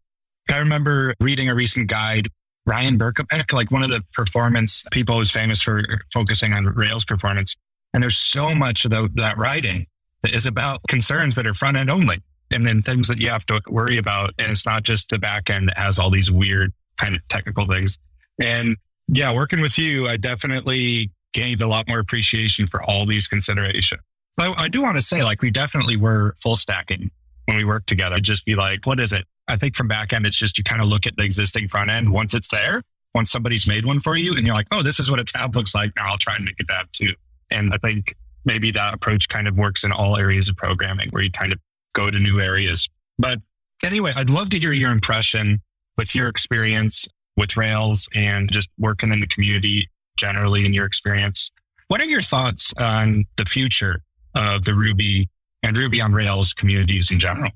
I 0.51 0.59
remember 0.59 1.15
reading 1.21 1.49
a 1.49 1.55
recent 1.55 1.89
guide, 1.89 2.29
Ryan 2.67 2.99
Berkopec, 2.99 3.53
like 3.53 3.71
one 3.71 3.83
of 3.83 3.91
the 3.91 4.03
performance 4.13 4.85
people 4.91 5.19
who's 5.19 5.31
famous 5.31 5.63
for 5.63 5.83
focusing 6.13 6.53
on 6.53 6.67
Rails 6.67 7.05
performance. 7.05 7.57
And 7.93 8.03
there's 8.03 8.17
so 8.17 8.55
much 8.55 8.85
of 8.85 8.91
the, 8.91 9.09
that 9.15 9.39
writing 9.39 9.87
that 10.23 10.35
is 10.35 10.47
about 10.47 10.81
concerns 10.89 11.37
that 11.37 11.47
are 11.47 11.55
front 11.55 11.77
end 11.77 11.91
only 11.91 12.23
and 12.51 12.67
then 12.67 12.83
things 12.83 13.09
that 13.09 13.21
you 13.21 13.31
have 13.31 13.47
to 13.47 13.61
worry 13.69 13.99
about. 13.99 14.33
And 14.39 14.51
it's 14.51 14.67
not 14.67 14.83
just 14.83 15.11
the 15.11 15.19
back 15.19 15.51
end 15.51 15.69
that 15.69 15.79
has 15.79 15.99
all 15.99 16.11
these 16.11 16.31
weird 16.31 16.73
kind 16.97 17.15
of 17.15 17.27
technical 17.29 17.67
things. 17.67 17.99
And 18.41 18.77
yeah, 19.09 19.35
working 19.35 19.61
with 19.61 19.79
you, 19.79 20.09
I 20.09 20.17
definitely 20.17 21.11
gained 21.33 21.61
a 21.63 21.67
lot 21.67 21.89
more 21.89 21.99
appreciation 21.99 22.67
for 22.67 22.83
all 22.83 23.07
these 23.07 23.29
considerations. 23.29 24.01
But 24.37 24.59
I 24.59 24.69
do 24.69 24.83
want 24.83 24.97
to 24.97 25.03
say, 25.03 25.23
like, 25.23 25.43
we 25.43 25.51
definitely 25.51 25.97
were 25.97 26.35
full 26.43 26.57
stacking 26.57 27.11
when 27.45 27.57
we 27.57 27.65
worked 27.65 27.87
together. 27.87 28.19
Just 28.19 28.45
be 28.45 28.57
like, 28.57 28.87
what 28.87 28.99
is 28.99 29.13
it? 29.13 29.25
I 29.49 29.57
think 29.57 29.75
from 29.75 29.89
back 29.89 30.13
end, 30.13 30.27
it's 30.27 30.37
just 30.37 30.59
you 30.59 30.65
kind 30.65 30.81
of 30.81 30.89
look 30.89 31.07
at 31.07 31.17
the 31.17 31.23
existing 31.23 31.69
front 31.69 31.91
end. 31.91 32.11
Once 32.11 32.35
it's 32.35 32.49
there, 32.49 32.83
once 33.15 33.31
somebody's 33.31 33.67
made 33.67 33.85
one 33.85 34.01
for 34.01 34.17
you 34.17 34.35
and 34.35 34.47
you're 34.47 34.55
like, 34.55 34.67
oh, 34.73 34.83
this 34.83 34.99
is 34.99 35.11
what 35.11 35.21
a 35.21 35.25
tab 35.25 35.55
looks 35.55 35.75
like. 35.75 35.93
Now 35.97 36.11
I'll 36.11 36.19
try 36.19 36.37
and 36.37 36.45
make 36.45 36.59
a 36.61 36.65
tab 36.65 36.91
too. 36.93 37.13
And 37.51 37.73
I 37.73 37.79
think 37.79 38.15
maybe 38.45 38.71
that 38.73 38.95
approach 38.95 39.29
kind 39.29 39.47
of 39.47 39.57
works 39.57 39.85
in 39.85 39.93
all 39.93 40.17
areas 40.17 40.49
of 40.49 40.57
programming 40.57 41.09
where 41.11 41.23
you 41.23 41.31
kind 41.31 41.53
of 41.53 41.59
go 41.95 42.09
to 42.09 42.19
new 42.19 42.41
areas. 42.41 42.89
But 43.19 43.41
anyway, 43.85 44.13
I'd 44.17 44.31
love 44.31 44.51
to 44.51 44.59
hear 44.59 44.73
your 44.73 44.91
impression 44.91 45.61
with 45.97 46.15
your 46.15 46.29
experience 46.29 47.07
with 47.37 47.57
Rails 47.57 48.09
and 48.15 48.51
just 48.51 48.71
working 48.79 49.13
in 49.13 49.21
the 49.21 49.27
community 49.27 49.89
generally 50.17 50.65
in 50.65 50.73
your 50.73 50.87
experience. 50.87 51.51
What 51.89 52.01
are 52.01 52.07
your 52.07 52.23
thoughts 52.23 52.73
on 52.79 53.25
the 53.37 53.45
future 53.45 54.01
of 54.35 54.65
the 54.65 54.75
Ruby 54.75 55.29
and 55.63 55.77
Ruby 55.77 56.01
on 56.01 56.13
Rails 56.13 56.53
communities 56.53 57.11
in 57.11 57.19
general? 57.19 57.51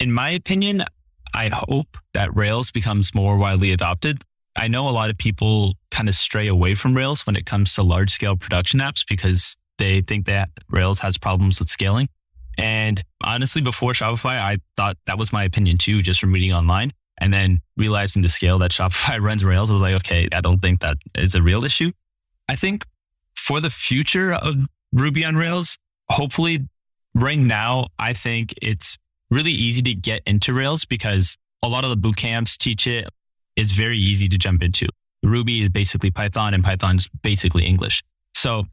In 0.00 0.12
my 0.12 0.30
opinion, 0.30 0.84
I 1.34 1.50
hope 1.52 1.96
that 2.14 2.34
Rails 2.34 2.70
becomes 2.70 3.14
more 3.14 3.36
widely 3.36 3.72
adopted. 3.72 4.22
I 4.56 4.68
know 4.68 4.88
a 4.88 4.90
lot 4.90 5.10
of 5.10 5.16
people 5.16 5.74
kind 5.90 6.08
of 6.08 6.14
stray 6.14 6.46
away 6.46 6.74
from 6.74 6.94
Rails 6.94 7.26
when 7.26 7.36
it 7.36 7.46
comes 7.46 7.74
to 7.74 7.82
large 7.82 8.10
scale 8.10 8.36
production 8.36 8.80
apps 8.80 9.04
because 9.08 9.56
they 9.78 10.02
think 10.02 10.26
that 10.26 10.50
Rails 10.68 11.00
has 11.00 11.16
problems 11.16 11.58
with 11.58 11.68
scaling. 11.68 12.08
And 12.58 13.02
honestly, 13.24 13.62
before 13.62 13.92
Shopify, 13.92 14.38
I 14.38 14.58
thought 14.76 14.98
that 15.06 15.18
was 15.18 15.32
my 15.32 15.44
opinion 15.44 15.78
too, 15.78 16.02
just 16.02 16.20
from 16.20 16.32
reading 16.32 16.52
online. 16.52 16.92
And 17.18 17.32
then 17.32 17.60
realizing 17.76 18.22
the 18.22 18.28
scale 18.28 18.58
that 18.58 18.70
Shopify 18.72 19.20
runs 19.20 19.44
Rails, 19.44 19.70
I 19.70 19.72
was 19.72 19.82
like, 19.82 19.94
okay, 19.96 20.28
I 20.32 20.40
don't 20.40 20.60
think 20.60 20.80
that 20.80 20.98
is 21.14 21.34
a 21.34 21.42
real 21.42 21.64
issue. 21.64 21.92
I 22.48 22.56
think 22.56 22.84
for 23.34 23.60
the 23.60 23.70
future 23.70 24.32
of 24.32 24.66
Ruby 24.92 25.24
on 25.24 25.36
Rails, 25.36 25.78
hopefully 26.10 26.68
right 27.14 27.38
now, 27.38 27.86
I 27.98 28.12
think 28.12 28.54
it's 28.60 28.98
really 29.32 29.52
easy 29.52 29.82
to 29.82 29.94
get 29.94 30.22
into 30.26 30.52
Rails 30.52 30.84
because 30.84 31.36
a 31.62 31.68
lot 31.68 31.84
of 31.84 31.90
the 31.90 31.96
boot 31.96 32.16
camps 32.16 32.56
teach 32.56 32.86
it. 32.86 33.08
It's 33.56 33.72
very 33.72 33.98
easy 33.98 34.28
to 34.28 34.38
jump 34.38 34.62
into. 34.62 34.88
Ruby 35.22 35.62
is 35.62 35.70
basically 35.70 36.10
Python 36.10 36.54
and 36.54 36.62
Python's 36.62 37.08
basically 37.22 37.64
English. 37.64 38.02
So 38.34 38.64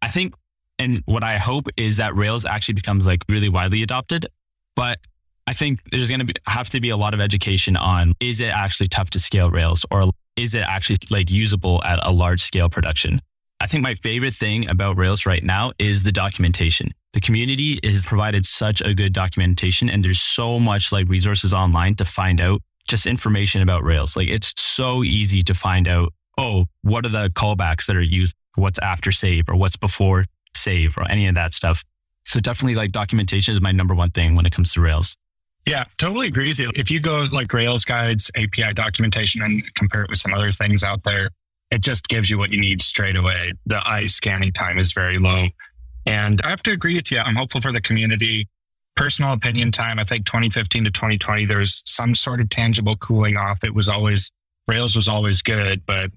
I 0.00 0.08
think, 0.08 0.34
and 0.78 1.02
what 1.06 1.22
I 1.22 1.38
hope 1.38 1.68
is 1.76 1.98
that 1.98 2.14
Rails 2.14 2.44
actually 2.44 2.74
becomes 2.74 3.06
like 3.06 3.24
really 3.28 3.48
widely 3.48 3.82
adopted. 3.82 4.26
But 4.74 4.98
I 5.46 5.52
think 5.52 5.80
there's 5.90 6.08
going 6.08 6.26
to 6.26 6.34
have 6.46 6.68
to 6.70 6.80
be 6.80 6.90
a 6.90 6.96
lot 6.96 7.14
of 7.14 7.20
education 7.20 7.76
on 7.76 8.14
is 8.20 8.40
it 8.40 8.48
actually 8.48 8.88
tough 8.88 9.10
to 9.10 9.20
scale 9.20 9.50
Rails 9.50 9.84
or 9.90 10.10
is 10.36 10.54
it 10.54 10.64
actually 10.66 10.98
like 11.10 11.30
usable 11.30 11.82
at 11.84 11.98
a 12.02 12.12
large 12.12 12.42
scale 12.42 12.68
production? 12.68 13.20
I 13.60 13.66
think 13.66 13.82
my 13.82 13.94
favorite 13.94 14.34
thing 14.34 14.68
about 14.68 14.96
Rails 14.96 15.24
right 15.24 15.42
now 15.42 15.72
is 15.78 16.02
the 16.02 16.12
documentation. 16.12 16.92
The 17.16 17.20
community 17.20 17.80
has 17.82 18.04
provided 18.04 18.44
such 18.44 18.82
a 18.82 18.92
good 18.92 19.14
documentation 19.14 19.88
and 19.88 20.04
there's 20.04 20.20
so 20.20 20.60
much 20.60 20.92
like 20.92 21.08
resources 21.08 21.54
online 21.54 21.94
to 21.94 22.04
find 22.04 22.42
out 22.42 22.60
just 22.86 23.06
information 23.06 23.62
about 23.62 23.84
Rails. 23.84 24.18
Like 24.18 24.28
it's 24.28 24.52
so 24.58 25.02
easy 25.02 25.40
to 25.44 25.54
find 25.54 25.88
out, 25.88 26.12
oh, 26.36 26.66
what 26.82 27.06
are 27.06 27.08
the 27.08 27.30
callbacks 27.30 27.86
that 27.86 27.96
are 27.96 28.02
used? 28.02 28.36
What's 28.56 28.78
after 28.80 29.10
save 29.12 29.48
or 29.48 29.56
what's 29.56 29.78
before 29.78 30.26
save 30.54 30.98
or 30.98 31.10
any 31.10 31.26
of 31.26 31.34
that 31.36 31.54
stuff. 31.54 31.82
So 32.26 32.38
definitely 32.38 32.74
like 32.74 32.92
documentation 32.92 33.54
is 33.54 33.62
my 33.62 33.72
number 33.72 33.94
one 33.94 34.10
thing 34.10 34.36
when 34.36 34.44
it 34.44 34.52
comes 34.52 34.74
to 34.74 34.82
Rails. 34.82 35.16
Yeah, 35.64 35.84
totally 35.96 36.28
agree 36.28 36.48
with 36.48 36.58
you. 36.58 36.70
If 36.74 36.90
you 36.90 37.00
go 37.00 37.24
like 37.32 37.50
Rails 37.50 37.86
guides, 37.86 38.30
API 38.36 38.74
documentation, 38.74 39.40
and 39.40 39.74
compare 39.74 40.02
it 40.02 40.10
with 40.10 40.18
some 40.18 40.34
other 40.34 40.52
things 40.52 40.84
out 40.84 41.02
there, 41.04 41.30
it 41.70 41.80
just 41.80 42.08
gives 42.08 42.28
you 42.28 42.36
what 42.38 42.50
you 42.50 42.60
need 42.60 42.82
straight 42.82 43.16
away. 43.16 43.54
The 43.64 43.80
eye 43.88 44.06
scanning 44.06 44.52
time 44.52 44.78
is 44.78 44.92
very 44.92 45.18
low. 45.18 45.46
And 46.06 46.40
I 46.42 46.50
have 46.50 46.62
to 46.64 46.70
agree 46.70 46.94
with 46.94 47.10
you. 47.10 47.18
I'm 47.18 47.34
hopeful 47.34 47.60
for 47.60 47.72
the 47.72 47.80
community. 47.80 48.48
Personal 48.94 49.32
opinion 49.32 49.72
time, 49.72 49.98
I 49.98 50.04
think 50.04 50.24
2015 50.24 50.84
to 50.84 50.90
2020, 50.90 51.44
there 51.44 51.58
was 51.58 51.82
some 51.84 52.14
sort 52.14 52.40
of 52.40 52.48
tangible 52.48 52.96
cooling 52.96 53.36
off. 53.36 53.62
It 53.62 53.74
was 53.74 53.88
always, 53.88 54.30
Rails 54.68 54.96
was 54.96 55.08
always 55.08 55.42
good, 55.42 55.84
but 55.84 56.10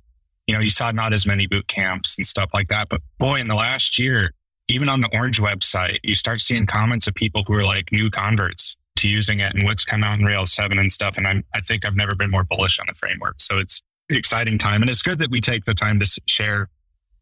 you 0.47 0.55
know, 0.55 0.61
you 0.61 0.69
saw 0.69 0.91
not 0.91 1.13
as 1.13 1.27
many 1.27 1.45
boot 1.45 1.67
camps 1.67 2.17
and 2.17 2.25
stuff 2.25 2.49
like 2.53 2.69
that. 2.69 2.89
But 2.89 3.01
boy, 3.17 3.39
in 3.39 3.47
the 3.47 3.55
last 3.55 3.99
year, 3.99 4.33
even 4.67 4.89
on 4.89 5.01
the 5.01 5.09
Orange 5.13 5.39
website, 5.39 5.99
you 6.03 6.15
start 6.15 6.41
seeing 6.41 6.65
comments 6.65 7.07
of 7.07 7.15
people 7.15 7.43
who 7.45 7.53
are 7.53 7.65
like 7.65 7.91
new 7.91 8.09
converts 8.09 8.77
to 8.97 9.09
using 9.09 9.39
it 9.39 9.53
and 9.53 9.63
what's 9.63 9.85
come 9.85 10.03
out 10.03 10.19
in 10.19 10.25
Rails 10.25 10.53
7 10.53 10.77
and 10.79 10.91
stuff. 10.91 11.17
And 11.17 11.27
I'm, 11.27 11.43
I 11.53 11.61
think 11.61 11.85
I've 11.85 11.95
never 11.95 12.15
been 12.15 12.31
more 12.31 12.43
bullish 12.43 12.79
on 12.79 12.85
the 12.87 12.93
framework. 12.93 13.35
So 13.39 13.57
it's 13.57 13.81
exciting 14.09 14.57
time. 14.57 14.81
And 14.81 14.89
it's 14.89 15.01
good 15.01 15.19
that 15.19 15.29
we 15.29 15.41
take 15.41 15.65
the 15.65 15.73
time 15.73 15.99
to 15.99 16.21
share 16.27 16.69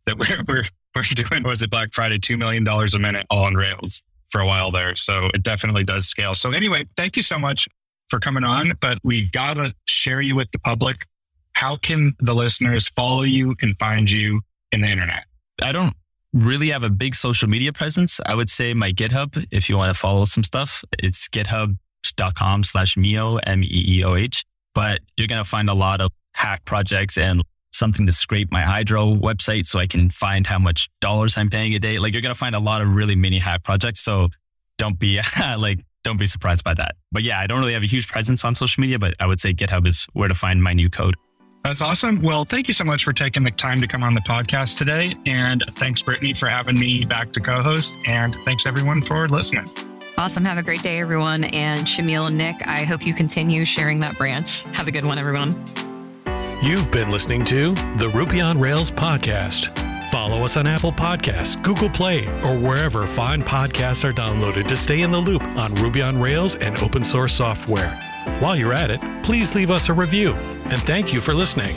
that 0.05 0.17
we're, 0.17 0.43
we're, 0.47 0.63
we're 0.97 1.03
doing, 1.29 1.43
was 1.43 1.61
it 1.61 1.69
Black 1.69 1.93
Friday, 1.93 2.17
$2 2.17 2.37
million 2.37 2.67
a 2.67 2.99
minute 2.99 3.25
all 3.29 3.45
on 3.45 3.55
Rails 3.55 4.03
for 4.29 4.41
a 4.41 4.45
while 4.45 4.71
there. 4.71 4.95
So 4.95 5.29
it 5.33 5.43
definitely 5.43 5.83
does 5.83 6.07
scale. 6.07 6.35
So 6.35 6.51
anyway, 6.51 6.85
thank 6.97 7.15
you 7.15 7.21
so 7.21 7.39
much 7.39 7.67
for 8.09 8.19
coming 8.19 8.43
on, 8.43 8.73
but 8.81 8.99
we 9.03 9.29
got 9.29 9.55
to 9.55 9.73
share 9.85 10.21
you 10.21 10.35
with 10.35 10.51
the 10.51 10.59
public. 10.59 11.05
How 11.53 11.75
can 11.75 12.13
the 12.19 12.33
listeners 12.33 12.87
follow 12.89 13.23
you 13.23 13.55
and 13.61 13.77
find 13.77 14.09
you 14.11 14.41
in 14.71 14.81
the 14.81 14.87
internet? 14.87 15.23
I 15.61 15.71
don't 15.71 15.95
really 16.33 16.69
have 16.69 16.83
a 16.83 16.89
big 16.89 17.15
social 17.15 17.49
media 17.49 17.73
presence. 17.73 18.19
I 18.25 18.35
would 18.35 18.49
say 18.49 18.73
my 18.73 18.91
GitHub, 18.91 19.45
if 19.51 19.69
you 19.69 19.77
want 19.77 19.93
to 19.93 19.99
follow 19.99 20.25
some 20.25 20.43
stuff, 20.43 20.83
it's 20.99 21.27
github.com 21.29 22.63
slash 22.63 22.95
meeoh, 22.95 23.39
M-E-E-O-H. 23.45 24.43
But 24.75 24.99
you're 25.15 25.27
going 25.27 25.43
to 25.43 25.49
find 25.49 25.69
a 25.69 25.73
lot 25.73 26.01
of 26.01 26.11
hack 26.33 26.63
projects 26.65 27.17
and 27.17 27.41
something 27.71 28.05
to 28.05 28.11
scrape 28.11 28.51
my 28.51 28.61
hydro 28.61 29.13
website 29.13 29.67
so 29.67 29.79
I 29.79 29.87
can 29.87 30.09
find 30.09 30.47
how 30.47 30.59
much 30.59 30.89
dollars 31.01 31.37
I'm 31.37 31.49
paying 31.49 31.75
a 31.75 31.79
day. 31.79 31.99
Like 31.99 32.13
you're 32.13 32.21
going 32.21 32.33
to 32.33 32.39
find 32.39 32.55
a 32.55 32.59
lot 32.59 32.81
of 32.81 32.95
really 32.95 33.15
mini 33.15 33.39
hack 33.39 33.63
projects. 33.63 34.01
So 34.01 34.29
don't 34.77 34.97
be 34.97 35.19
like, 35.59 35.79
don't 36.03 36.17
be 36.17 36.27
surprised 36.27 36.63
by 36.63 36.73
that. 36.75 36.95
But 37.11 37.23
yeah, 37.23 37.39
I 37.39 37.47
don't 37.47 37.59
really 37.59 37.73
have 37.73 37.83
a 37.83 37.87
huge 37.87 38.07
presence 38.07 38.43
on 38.45 38.55
social 38.55 38.81
media, 38.81 38.97
but 38.97 39.13
I 39.19 39.27
would 39.27 39.39
say 39.39 39.53
GitHub 39.53 39.85
is 39.85 40.07
where 40.13 40.27
to 40.27 40.35
find 40.35 40.63
my 40.63 40.73
new 40.73 40.89
code. 40.89 41.15
That's 41.63 41.81
awesome. 41.81 42.21
Well, 42.21 42.45
thank 42.45 42.67
you 42.67 42.73
so 42.73 42.85
much 42.85 43.03
for 43.03 43.11
taking 43.11 43.43
the 43.43 43.51
time 43.51 43.81
to 43.81 43.87
come 43.87 44.03
on 44.03 44.13
the 44.13 44.21
podcast 44.21 44.77
today. 44.77 45.13
And 45.25 45.63
thanks, 45.71 46.01
Brittany, 46.01 46.33
for 46.33 46.47
having 46.47 46.79
me 46.79 47.03
back 47.03 47.33
to 47.33 47.41
co 47.41 47.61
host. 47.61 47.97
And 48.07 48.35
thanks, 48.45 48.65
everyone, 48.65 49.01
for 49.01 49.27
listening. 49.27 49.67
Awesome. 50.17 50.45
Have 50.45 50.57
a 50.57 50.63
great 50.63 50.81
day, 50.81 50.99
everyone. 50.99 51.43
And 51.43 51.85
Shameel 51.85 52.27
and 52.27 52.37
Nick, 52.37 52.65
I 52.65 52.85
hope 52.85 53.05
you 53.05 53.13
continue 53.13 53.65
sharing 53.65 53.99
that 53.99 54.17
branch. 54.17 54.63
Have 54.75 54.87
a 54.87 54.91
good 54.91 55.03
one, 55.03 55.17
everyone. 55.17 55.51
You've 56.59 56.89
been 56.89 57.11
listening 57.11 57.45
to 57.45 57.75
the 57.97 58.11
Ruby 58.15 58.41
on 58.41 58.59
Rails 58.59 58.89
podcast. 58.89 59.77
Follow 60.09 60.43
us 60.43 60.57
on 60.57 60.65
Apple 60.65 60.91
Podcasts, 60.91 61.61
Google 61.61 61.89
Play, 61.89 62.25
or 62.41 62.57
wherever 62.57 63.05
fine 63.05 63.43
podcasts 63.43 64.03
are 64.03 64.11
downloaded 64.11 64.65
to 64.65 64.75
stay 64.75 65.01
in 65.01 65.11
the 65.11 65.19
loop 65.19 65.43
on 65.55 65.75
Ruby 65.75 66.01
on 66.01 66.19
Rails 66.19 66.55
and 66.55 66.75
open 66.79 67.03
source 67.03 67.33
software. 67.33 67.91
While 68.39 68.55
you're 68.55 68.73
at 68.73 68.89
it, 68.89 69.01
please 69.21 69.53
leave 69.53 69.69
us 69.69 69.89
a 69.89 69.93
review. 69.93 70.33
And 70.33 70.81
thank 70.81 71.13
you 71.13 71.21
for 71.21 71.35
listening. 71.35 71.75